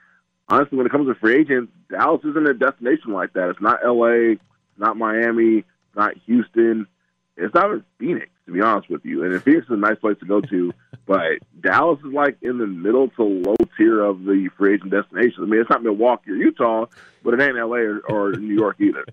[0.49, 3.51] honestly, when it comes to free agents, Dallas isn't a destination like that.
[3.51, 4.39] It's not L.A.,
[4.79, 6.87] not Miami, not Houston,
[7.41, 9.25] it's not even Phoenix, to be honest with you.
[9.25, 10.73] And Phoenix is a nice place to go to,
[11.07, 15.39] but Dallas is like in the middle to low tier of the free agent destinations.
[15.41, 16.87] I mean, it's not Milwaukee or Utah,
[17.25, 17.79] but it ain't L.A.
[17.79, 19.05] or, or New York either.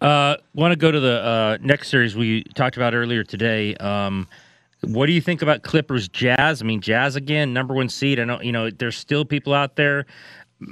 [0.00, 3.74] Uh, Want to go to the uh, next series we talked about earlier today.
[3.76, 4.28] Um,
[4.82, 6.62] what do you think about Clippers Jazz?
[6.62, 8.18] I mean, Jazz again, number one seed.
[8.18, 10.06] I know you know there's still people out there.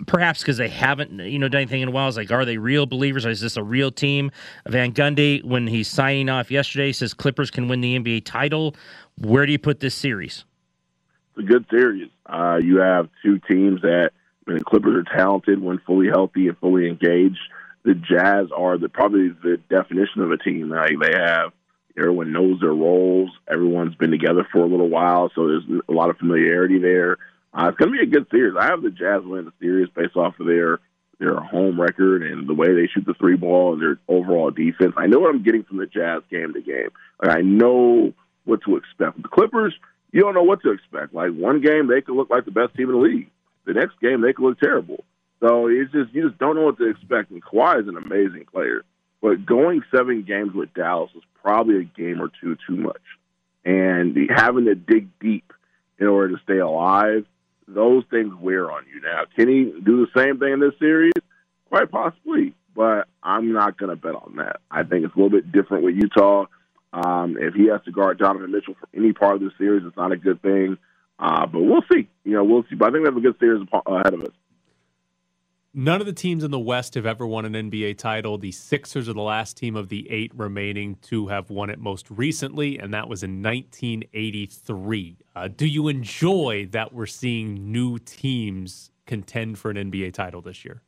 [0.07, 2.09] perhaps because they haven't, you know, done anything in a while.
[2.09, 3.25] It's like, are they real believers?
[3.25, 4.31] Or is this a real team?
[4.67, 8.75] Van Gundy, when he's signing off yesterday, says Clippers can win the NBA title.
[9.19, 10.45] Where do you put this series?
[11.37, 12.11] It's a good series.
[12.27, 14.11] Uh, you have two teams that
[14.47, 17.41] I mean, the Clippers are talented when fully healthy and fully engaged.
[17.85, 20.69] The Jazz are the probably the definition of a team.
[20.71, 21.53] Like they have
[21.99, 23.31] everyone knows their roles.
[23.51, 27.19] Everyone's been together for a little while, so there's a lot of familiarity there.
[27.53, 28.55] Uh, it's going to be a good series.
[28.59, 30.81] I have the Jazz win the series based off of their
[31.19, 34.95] their home record and the way they shoot the three ball and their overall defense.
[34.97, 36.91] I know what I'm getting from the Jazz game to game.
[37.21, 38.13] Like I know
[38.45, 39.17] what to expect.
[39.17, 39.75] With the Clippers,
[40.13, 41.15] you don't know what to expect.
[41.15, 43.31] Like one game they could look like the best team in the league.
[43.67, 45.05] The next game they could look terrible.
[45.41, 47.31] So it's just you just don't know what to expect.
[47.31, 48.83] And Kawhi is an amazing player,
[49.21, 53.03] but going seven games with Dallas is probably a game or two too much.
[53.65, 55.53] And having to dig deep
[55.99, 57.27] in order to stay alive,
[57.67, 59.01] those things wear on you.
[59.01, 61.13] Now, can he do the same thing in this series?
[61.69, 64.61] Quite possibly, but I'm not going to bet on that.
[64.71, 66.47] I think it's a little bit different with Utah.
[66.93, 69.97] Um, if he has to guard Donovan Mitchell for any part of the series, it's
[69.97, 70.79] not a good thing.
[71.19, 72.09] Uh, but we'll see.
[72.25, 72.77] You know, we'll see.
[72.77, 74.35] But I think we have a good series ahead of us.
[75.79, 78.37] None of the teams in the West have ever won an NBA title.
[78.37, 82.11] The Sixers are the last team of the eight remaining to have won it most
[82.11, 85.19] recently, and that was in 1983.
[85.37, 90.65] Uh, do you enjoy that we're seeing new teams contend for an NBA title this
[90.65, 90.83] year?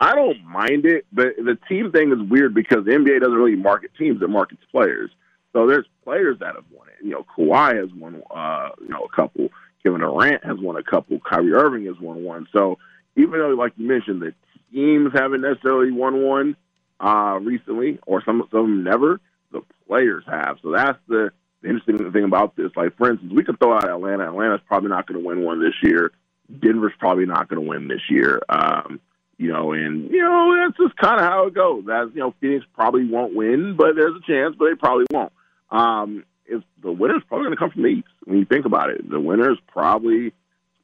[0.00, 3.56] I don't mind it, but the team thing is weird because the NBA doesn't really
[3.56, 5.10] market teams; it markets players.
[5.52, 7.04] So there's players that have won it.
[7.04, 9.50] You know, Kawhi has won, uh, you know, a couple.
[9.82, 11.20] Kevin Durant has won a couple.
[11.28, 12.48] Kyrie Irving has won one.
[12.54, 12.78] So
[13.16, 14.34] even though, like you mentioned, the
[14.72, 16.56] teams haven't necessarily won one
[17.00, 19.20] uh, recently, or some, some of them never,
[19.52, 20.58] the players have.
[20.62, 21.30] So that's the,
[21.62, 22.70] the interesting thing about this.
[22.76, 24.26] Like, for instance, we could throw out Atlanta.
[24.26, 26.12] Atlanta's probably not going to win one this year.
[26.60, 28.40] Denver's probably not going to win this year.
[28.48, 29.00] Um,
[29.38, 31.86] you know, and you know that's just kind of how it goes.
[31.86, 35.32] That you know, Phoenix probably won't win, but there's a chance, but they probably won't.
[35.70, 38.08] Um, if the winner's probably going to come from the East.
[38.24, 40.32] When you think about it, the winner's probably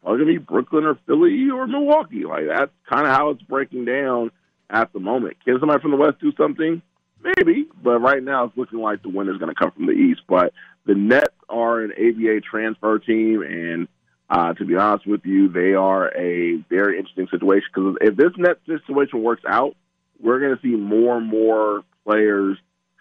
[0.02, 2.24] probably going to be Brooklyn or Philly or Milwaukee.
[2.24, 4.30] Like that's kind of how it's breaking down
[4.68, 5.36] at the moment.
[5.44, 6.82] Can somebody from the West do something?
[7.22, 10.22] Maybe, but right now it's looking like the winner's going to come from the East.
[10.26, 10.54] But
[10.86, 13.88] the Nets are an ABA transfer team, and
[14.30, 18.32] uh, to be honest with you, they are a very interesting situation because if this
[18.38, 19.76] Nets situation works out,
[20.18, 22.56] we're going to see more and more players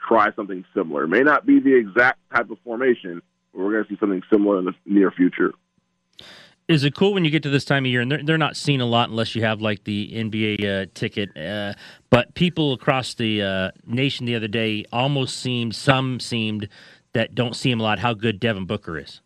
[0.08, 1.04] try something similar.
[1.04, 3.22] It may not be the exact type of formation,
[3.54, 5.54] but we're going to see something similar in the near future.
[6.70, 8.56] Is it cool when you get to this time of year and they're, they're not
[8.56, 11.36] seen a lot unless you have like the NBA uh, ticket?
[11.36, 11.74] Uh,
[12.12, 16.70] but people across the uh, nation the other day almost seemed, some seemed
[17.14, 19.20] that don't see him a lot, how good Devin Booker is.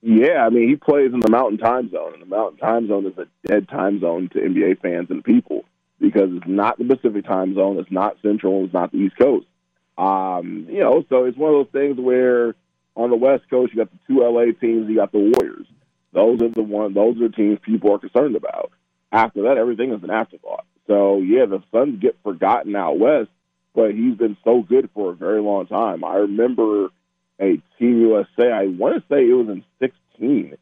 [0.00, 3.04] Yeah, I mean, he plays in the Mountain Time Zone, and the Mountain Time Zone
[3.04, 5.66] is a dead time zone to NBA fans and people
[6.00, 9.46] because it's not the Pacific Time Zone, it's not Central, it's not the East Coast.
[9.98, 12.54] Um, you know, so it's one of those things where
[12.96, 15.66] on the West Coast you got the two LA teams, you got the Warriors.
[16.12, 16.94] Those are the one.
[16.94, 18.72] Those are the teams people are concerned about.
[19.12, 20.66] After that, everything is an afterthought.
[20.86, 23.30] So yeah, the Suns get forgotten out west,
[23.74, 26.04] but he's been so good for a very long time.
[26.04, 26.88] I remember
[27.40, 28.50] a Team USA.
[28.50, 30.56] I want to say it was in '16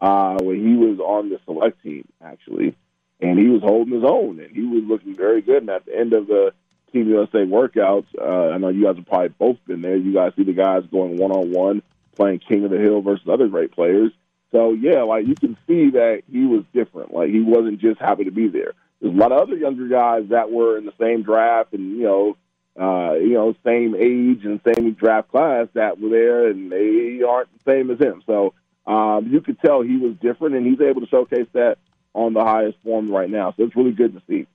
[0.00, 2.76] uh, when he was on the select team actually,
[3.20, 5.62] and he was holding his own, and he was looking very good.
[5.62, 6.52] And at the end of the
[6.92, 9.96] Team USA workouts, uh, I know you guys have probably both been there.
[9.96, 11.82] You guys see the guys going one on one,
[12.16, 14.12] playing King of the Hill versus other great players.
[14.52, 17.12] So yeah, like you can see that he was different.
[17.12, 18.72] Like he wasn't just happy to be there.
[19.00, 22.02] There's a lot of other younger guys that were in the same draft and you
[22.04, 22.36] know,
[22.80, 27.48] uh, you know, same age and same draft class that were there, and they aren't
[27.52, 28.22] the same as him.
[28.26, 28.54] So
[28.86, 31.78] um, you could tell he was different, and he's able to showcase that
[32.14, 33.52] on the highest form right now.
[33.56, 34.46] So it's really good to see.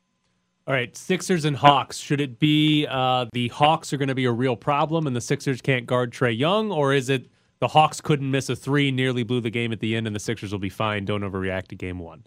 [0.66, 1.98] All right, Sixers and Hawks.
[1.98, 5.22] Should it be uh, the Hawks are going to be a real problem, and the
[5.22, 7.28] Sixers can't guard Trae Young, or is it
[7.64, 10.20] the Hawks couldn't miss a three, nearly blew the game at the end, and the
[10.20, 11.06] Sixers will be fine.
[11.06, 12.26] Don't overreact to game one.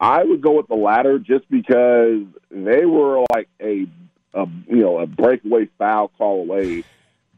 [0.00, 3.86] I would go with the latter just because they were like a,
[4.34, 6.82] a you know a breakaway foul call away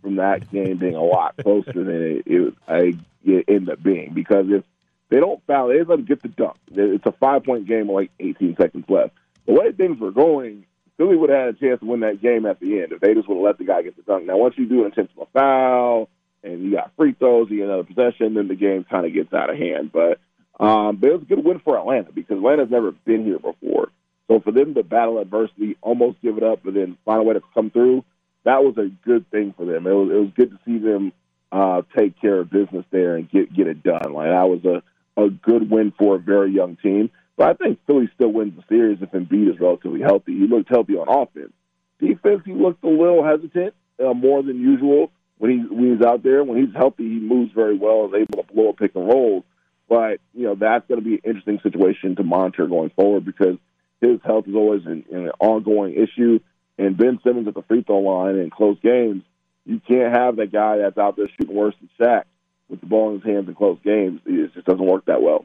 [0.01, 4.15] from that game being a lot closer than it, it, it ended up being.
[4.15, 4.65] Because if
[5.11, 6.57] they don't foul, they let them get the dunk.
[6.71, 9.13] It's a five point game with like 18 seconds left.
[9.45, 10.65] The way things were going,
[10.97, 13.13] Philly would have had a chance to win that game at the end if they
[13.13, 14.25] just would have let the guy get the dunk.
[14.25, 16.09] Now, once you do an intentional foul
[16.43, 19.33] and you got free throws, you get another possession, then the game kind of gets
[19.33, 19.93] out of hand.
[19.93, 20.21] But
[20.61, 23.89] um, but it was a good win for Atlanta because Atlanta's never been here before.
[24.29, 27.35] So for them to battle adversity, almost give it up, but then find a way
[27.35, 28.05] to come through,
[28.45, 29.87] that was a good thing for them.
[29.87, 31.13] It was it was good to see them
[31.51, 34.13] uh, take care of business there and get get it done.
[34.13, 34.83] Like that was a
[35.21, 37.11] a good win for a very young team.
[37.39, 40.33] So I think Philly still wins the series if Embiid is relatively healthy.
[40.33, 41.53] He looked healthy on offense.
[41.99, 45.11] Defense, he looked a little hesitant, uh, more than usual
[45.43, 46.45] when he when he's out there.
[46.45, 49.09] When he's healthy, he moves very well and is able to blow a pick and
[49.09, 49.45] roll.
[49.89, 53.57] But you know that's going to be an interesting situation to monitor going forward because
[54.01, 56.39] his health is always an, an ongoing issue.
[56.79, 59.25] And Ben Simmons at the free throw line in close games,
[59.67, 62.23] you can't have that guy that's out there shooting worse than Shaq
[62.69, 64.21] with the ball in his hands in close games.
[64.25, 65.45] It just doesn't work that well.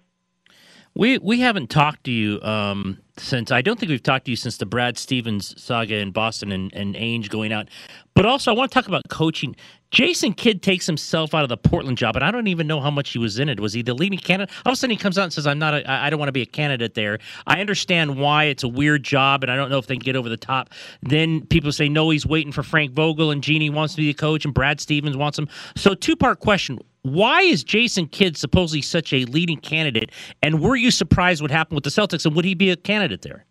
[0.98, 4.36] We we haven't talked to you um, since I don't think we've talked to you
[4.36, 7.70] since the Brad Stevens saga in Boston and, and Ainge going out.
[8.16, 9.56] But also I want to talk about coaching.
[9.92, 12.92] Jason Kidd takes himself out of the Portland job, and I don't even know how
[12.92, 13.60] much he was in it.
[13.60, 14.54] Was he the leading candidate?
[14.66, 16.28] All of a sudden he comes out and says, I'm not a, I don't want
[16.28, 17.20] to be a candidate there.
[17.46, 20.16] I understand why it's a weird job, and I don't know if they can get
[20.16, 20.72] over the top.
[21.02, 24.14] Then people say, no, he's waiting for Frank Vogel, and Jeanie wants to be the
[24.14, 25.48] coach, and Brad Stevens wants him.
[25.76, 30.12] So two part question why is Jason Kidd supposedly such a leading candidate?
[30.44, 32.26] And were you surprised what happened with the Celtics?
[32.26, 33.46] And would he be a candidate there?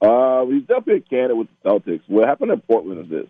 [0.00, 2.02] Uh, he's definitely a candidate with the Celtics.
[2.06, 3.26] What happened in Portland is this: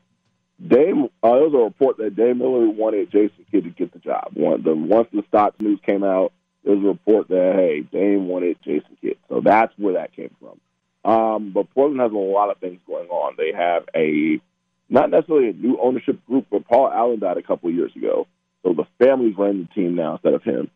[0.64, 1.08] Dame.
[1.22, 4.30] Uh, there was a report that Dame Lillard wanted Jason Kidd to get the job.
[4.34, 6.32] One, the, once the Stotts news came out,
[6.64, 9.18] there was a report that hey, Dame wanted Jason Kidd.
[9.28, 10.60] So that's where that came from.
[11.10, 13.34] Um, but Portland has a lot of things going on.
[13.36, 14.40] They have a
[14.88, 18.26] not necessarily a new ownership group, but Paul Allen died a couple of years ago.
[18.62, 20.70] So the family's running the team now instead of him.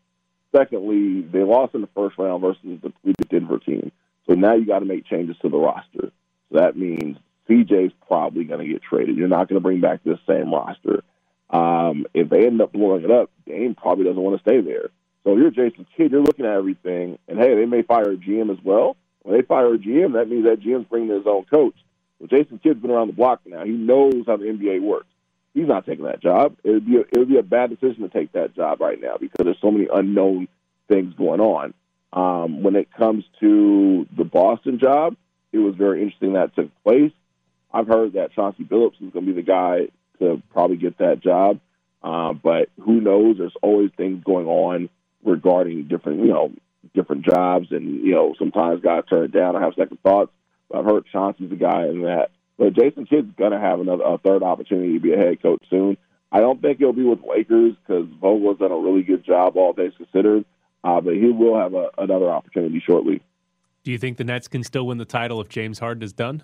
[0.55, 2.93] Secondly, they lost in the first round versus the
[3.29, 3.91] Denver team.
[4.27, 6.11] So now you got to make changes to the roster.
[6.51, 7.17] So that means
[7.51, 9.17] CJ's probably going to get traded.
[9.17, 11.03] You're not going to bring back this same roster.
[11.49, 14.89] Um, if they end up blowing it up, Dame probably doesn't want to stay there.
[15.23, 18.51] So you're Jason Kidd, you're looking at everything, and hey, they may fire a GM
[18.51, 18.95] as well.
[19.23, 21.75] When they fire a GM, that means that GM's bringing his own coach.
[22.19, 23.63] Well, Jason Kidd's been around the block now.
[23.63, 25.07] He knows how the NBA works
[25.53, 26.55] he's not taking that job.
[26.63, 28.99] It would be a, it would be a bad decision to take that job right
[28.99, 30.47] now because there's so many unknown
[30.87, 31.73] things going on.
[32.13, 35.15] Um, when it comes to the Boston job,
[35.51, 37.11] it was very interesting that took place.
[37.73, 39.87] I've heard that Chauncey Billups is going to be the guy
[40.19, 41.59] to probably get that job,
[42.03, 43.37] uh, but who knows?
[43.37, 44.89] There's always things going on
[45.23, 46.51] regarding different, you know,
[46.93, 50.31] different jobs, and you know, sometimes guys turn it down or have second thoughts.
[50.69, 54.03] But I've heard Chauncey's the guy in that but Jason Kidd's going to have another
[54.03, 55.97] a third opportunity to be a head coach soon.
[56.31, 59.73] I don't think he'll be with Lakers because Vogel's done a really good job, all
[59.73, 60.45] things considered.
[60.83, 63.23] Uh, but he will have a, another opportunity shortly.
[63.83, 66.43] Do you think the Nets can still win the title if James Harden is done?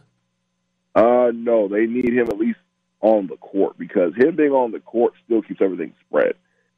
[0.98, 2.58] Uh, no, they need him at least
[3.02, 6.34] on the court because him being on the court still keeps everything spread.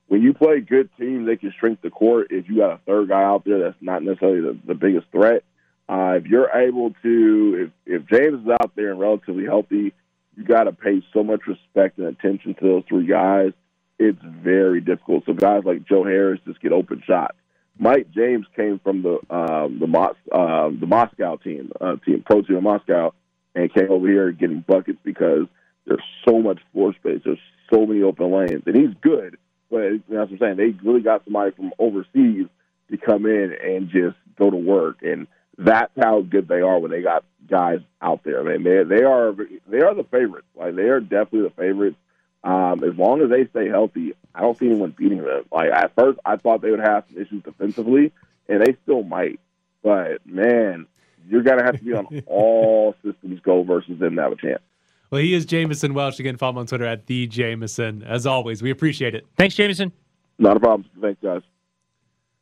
[0.07, 2.27] When you play good teams, they can shrink the court.
[2.29, 5.43] If you got a third guy out there that's not necessarily the, the biggest threat,
[5.87, 9.93] uh, if you're able to, if, if James is out there and relatively healthy,
[10.35, 13.53] you got to pay so much respect and attention to those three guys.
[13.99, 15.27] It's very difficult.
[15.27, 17.37] So guys like Joe Harris just get open shots.
[17.77, 22.41] Mike James came from the um, the Mos- uh, the Moscow team, uh, team pro
[22.41, 23.13] team in Moscow,
[23.55, 25.47] and came over here getting buckets because
[25.85, 27.21] there's so much floor space.
[27.25, 27.39] There's
[27.71, 29.37] so many open lanes, and he's good.
[29.69, 30.57] But you know, that's what I'm saying.
[30.57, 32.47] They really got somebody from overseas
[32.89, 35.27] to come in and just go to work and
[35.59, 38.39] that's how good they are when they got guys out there.
[38.39, 39.35] I mean, they they are
[39.67, 40.47] they are the favorites.
[40.55, 41.97] Like they are definitely the favorites.
[42.41, 45.43] Um, as long as they stay healthy, I don't see anyone beating them.
[45.51, 48.13] Like at first, I thought they would have some issues defensively,
[48.47, 49.41] and they still might.
[49.83, 50.87] But man,
[51.27, 54.61] you're gonna have to be on all systems go versus them to have a chance.
[55.11, 56.19] Well, he is Jameson Welsh.
[56.19, 58.03] Again, follow him on Twitter at the Jameson.
[58.03, 59.25] As always, we appreciate it.
[59.37, 59.91] Thanks, Jameson.
[60.37, 60.87] Not a problem.
[61.01, 61.41] Thanks, guys.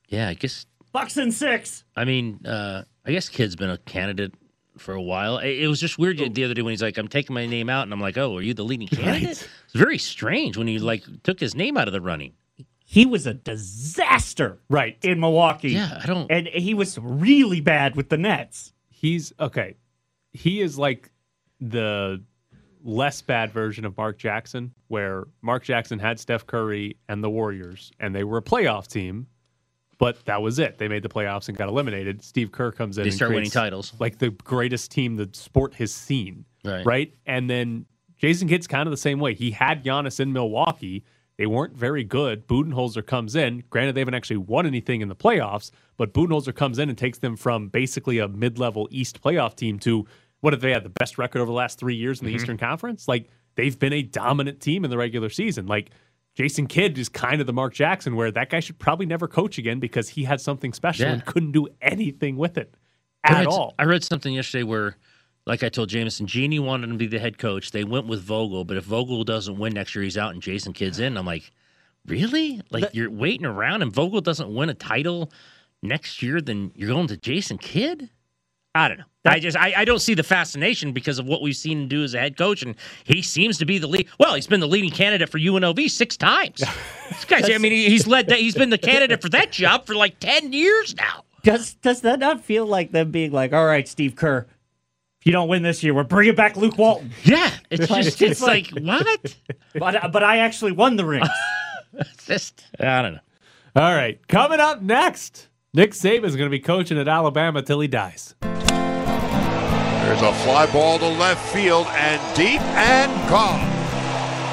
[0.10, 0.66] Yeah, I guess.
[0.92, 1.84] Bucks and six.
[1.96, 4.34] I mean, uh, I guess Kidd's been a candidate
[4.78, 5.38] for a while.
[5.38, 7.84] It was just weird the other day when he's like, "I'm taking my name out,"
[7.84, 9.50] and I'm like, "Oh, are you the leading candidate?" Right.
[9.66, 12.34] It's very strange when he like took his name out of the running.
[12.90, 15.72] He was a disaster, right, in Milwaukee.
[15.72, 16.32] Yeah, I don't.
[16.32, 18.72] And he was really bad with the Nets.
[18.90, 19.76] He's okay.
[20.32, 21.12] He is like
[21.60, 22.24] the
[22.84, 27.92] less bad version of Mark Jackson, where Mark Jackson had Steph Curry and the Warriors,
[28.00, 29.28] and they were a playoff team
[29.98, 30.78] but that was it.
[30.78, 32.24] They made the playoffs and got eliminated.
[32.24, 33.04] Steve Kerr comes in.
[33.04, 36.46] They and start winning titles, like the greatest team the sport has seen.
[36.64, 36.86] Right.
[36.86, 37.14] Right.
[37.26, 37.86] And then
[38.18, 39.34] Jason Kidd's kind of the same way.
[39.34, 41.04] He had Giannis in Milwaukee.
[41.38, 42.48] They weren't very good.
[42.48, 43.64] Budenholzer comes in.
[43.70, 47.20] Granted, they haven't actually won anything in the playoffs, but Budenholzer comes in and takes
[47.20, 50.08] them from basically a mid-level East playoff team to
[50.42, 52.42] what have they had the best record over the last three years in the mm-hmm.
[52.42, 53.08] Eastern Conference?
[53.08, 55.68] Like they've been a dominant team in the regular season.
[55.68, 55.92] Like
[56.36, 59.58] Jason Kidd is kind of the Mark Jackson, where that guy should probably never coach
[59.58, 61.14] again because he had something special yeah.
[61.14, 62.76] and couldn't do anything with it
[63.24, 63.74] at I read, all.
[63.80, 64.98] I read something yesterday where,
[65.48, 67.72] like I told Jameson, Jeanie wanted him to be the head coach.
[67.72, 70.74] They went with Vogel, but if Vogel doesn't win next year, he's out and Jason
[70.74, 71.18] Kidd's in.
[71.18, 71.52] I'm like,
[72.06, 72.62] really?
[72.70, 75.32] Like that, you're waiting around and Vogel doesn't win a title
[75.82, 78.10] next year, then you're going to Jason Kidd.
[78.76, 79.06] I don't know.
[79.26, 82.04] I just I, I don't see the fascination because of what we've seen him do
[82.04, 84.08] as a head coach, and he seems to be the lead.
[84.20, 86.64] Well, he's been the leading candidate for UNLV six times.
[87.10, 88.40] this guy's, I mean, he- he's led that.
[88.40, 91.24] He's been the candidate for that job for like ten years now.
[91.44, 94.46] Does does that not feel like them being like, all right, Steve Kerr,
[95.28, 97.12] you don't win this year, we're bringing back Luke Walton.
[97.24, 99.36] Yeah, it's just it's like what?
[99.74, 101.24] But but I actually won the ring.
[101.94, 103.20] It's just I don't know.
[103.76, 107.80] All right, coming up next, Nick Saban Saban's going to be coaching at Alabama till
[107.80, 108.34] he dies.
[108.42, 113.60] There's a fly ball to left field and deep and gone.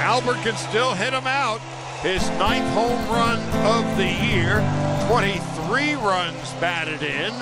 [0.02, 1.60] Albert can still hit him out.
[2.02, 4.60] His ninth home run of the year.
[5.08, 7.32] 23 runs batted in.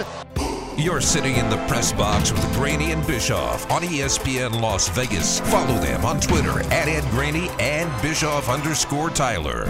[0.83, 5.39] You're sitting in the press box with Graney and Bischoff on ESPN Las Vegas.
[5.39, 9.67] Follow them on Twitter at Ed Graney and Bischoff underscore Tyler.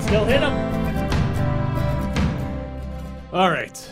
[0.00, 0.52] Still hit him.
[3.32, 3.88] All right.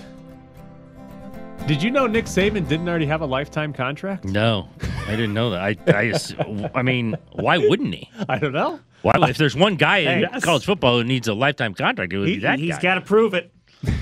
[1.68, 4.24] Did you know Nick Saban didn't already have a lifetime contract?
[4.24, 4.68] No,
[5.06, 5.60] I didn't know that.
[5.60, 6.34] I I, ass-
[6.74, 8.10] I mean, why wouldn't he?
[8.28, 8.80] I don't know.
[9.02, 10.42] Why, if there's one guy in yes.
[10.42, 12.74] college football who needs a lifetime contract, it would He, be that has guy.
[12.74, 13.52] He's got to prove it.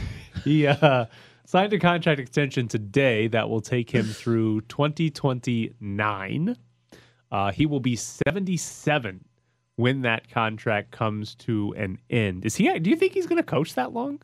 [0.45, 1.07] He uh,
[1.49, 6.57] signed a contract extension today that will take him through 2029.
[7.31, 9.25] Uh, he will be 77
[9.77, 12.45] when that contract comes to an end.
[12.45, 12.79] Is he?
[12.79, 14.21] Do you think he's going to coach that long?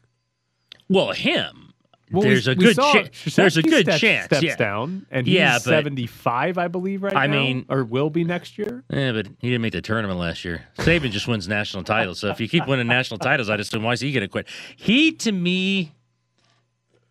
[0.89, 1.71] well, him.
[2.11, 3.35] Well, we- there's a we good saw chance.
[3.35, 4.25] There's a good steps- chance.
[4.27, 4.57] Steps yeah.
[4.57, 7.33] down, and Yeah, he's but- 75, I believe, right I now.
[7.33, 8.85] mean- or will be next year.
[8.91, 10.65] Yeah, but he didn't make the tournament last year.
[10.79, 12.19] Saban just wins national titles.
[12.19, 14.47] So if you keep winning national titles, I'd assume why is he going to quit?
[14.77, 15.95] He, to me,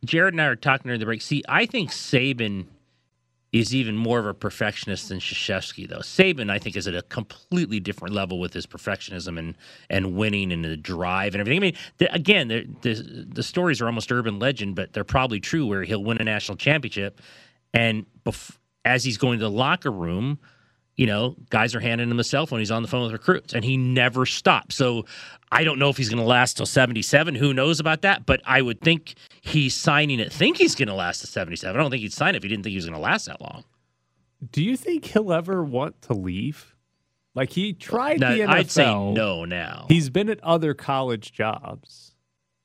[0.04, 1.22] Jared and I are talking during the break.
[1.22, 2.68] See, I think Saban
[3.54, 6.00] is even more of a perfectionist than Krzyzewski, though.
[6.00, 9.56] Saban, I think, is at a completely different level with his perfectionism and
[9.90, 11.60] and winning and the drive and everything.
[11.60, 15.40] I mean, the, again, the, the the stories are almost urban legend, but they're probably
[15.40, 15.68] true.
[15.68, 17.22] Where he'll win a national championship,
[17.74, 20.40] and bef- as he's going to the locker room,
[20.96, 22.58] you know, guys are handing him a cell phone.
[22.58, 24.76] He's on the phone with recruits, and he never stops.
[24.76, 25.06] So
[25.52, 27.36] I don't know if he's going to last till 77.
[27.36, 28.26] Who knows about that?
[28.26, 29.14] But I would think
[29.46, 31.76] he's signing it, think he's going to last to 77.
[31.78, 33.26] I don't think he'd sign it if he didn't think he was going to last
[33.26, 33.66] that long.
[34.52, 36.76] Do you think he'll ever want to leave?
[37.36, 38.50] Like he tried Now, the NFL.
[38.50, 39.86] I'd say no now.
[39.90, 42.16] He's been at other college jobs.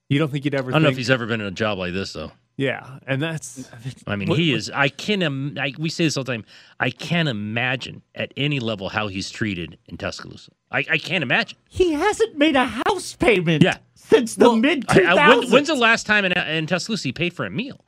[0.07, 0.71] You don't think he'd ever?
[0.71, 2.31] I don't know if he's ever been in a job like this, though.
[2.57, 3.69] Yeah, and that's.
[4.05, 5.21] I mean, What- he is I can.
[5.21, 6.45] Im- I, we say this all the time.
[6.79, 10.51] I can't imagine at any level how he's treated in Tuscaloosa.
[10.71, 11.57] I, I can't imagine.
[11.69, 13.77] He hasn't made a house payment Yeah.
[14.09, 15.51] Since the mid I- I- when- 2000s.
[15.51, 17.83] when's the last time in, in Tuscaloosa he paid for a meal?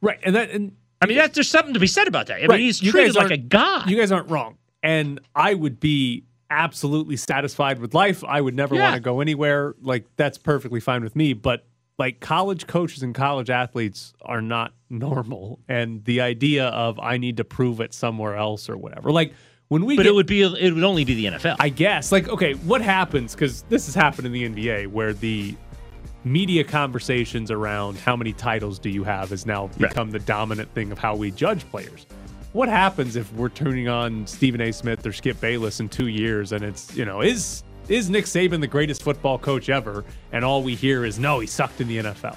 [0.00, 2.38] Right, and that and I mean, that, there's something to be said about that.
[2.42, 3.88] I Right, mean, he's treated like a god.
[3.90, 8.22] You guys aren't wrong, and I would be absolutely satisfied with life.
[8.24, 8.82] I would never Yeah.
[8.82, 9.74] want to go anywhere.
[9.80, 11.32] Like that's perfectly fine with me.
[11.32, 11.64] But
[11.98, 17.36] like college coaches and college athletes are not normal, and the idea of I need
[17.38, 19.10] to prove it somewhere else or whatever.
[19.12, 19.32] Like
[19.72, 20.42] when we but get, it would be.
[20.42, 21.56] It would only be the NFL.
[21.58, 22.12] I guess.
[22.12, 23.34] Like, okay, what happens?
[23.34, 25.56] Because this has happened in the NBA where the
[26.24, 30.92] media conversations around how many titles do you have has now become the dominant thing
[30.92, 32.04] of how we judge players.
[32.52, 34.72] What happens if we're turning on Stephen A.
[34.72, 38.60] Smith or Skip Bayless in two years and it's, you know, is is Nick Saban
[38.60, 40.04] the greatest football coach ever?
[40.32, 42.36] And all we hear is no, he sucked in the NFL.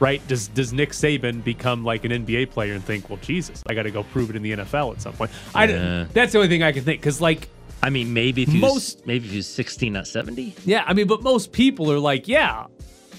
[0.00, 0.26] Right?
[0.28, 3.82] Does does Nick Saban become like an NBA player and think, well, Jesus, I got
[3.84, 5.30] to go prove it in the NFL at some point?
[5.54, 6.06] I Yeah.
[6.12, 7.48] that's the only thing I can think because like
[7.82, 10.54] I mean, maybe if he Most- maybe if he 16, not 70.
[10.66, 12.66] yeah, I mean, but most people are like, yeah,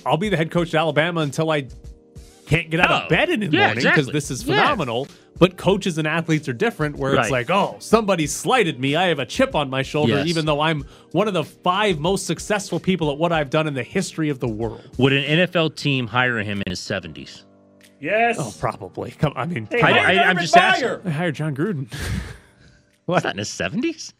[0.05, 1.67] I'll be the head coach at Alabama until I
[2.51, 4.13] can't get out Oh, of bed in the yeah, morning because exactly.
[4.13, 4.55] this is Yeah.
[4.61, 5.07] phenomenal.
[5.39, 8.95] But coaches and athletes are different, where it's like, oh, somebody slighted me.
[8.95, 10.27] I have a chip on my shoulder, Yes.
[10.27, 13.73] even though I'm one of the five most successful people at what I've done in
[13.73, 14.81] the history of the world.
[14.99, 17.43] Would an NFL team hire him in his 70s?
[17.99, 18.35] yes.
[18.39, 19.11] Oh, probably.
[19.11, 20.87] Come, I mean, They I, I, I'm Urban just asking.
[20.87, 21.01] Meyer.
[21.05, 21.87] I hired Jon Gruden.
[23.05, 23.23] What?
[23.23, 24.13] Not in his 70s?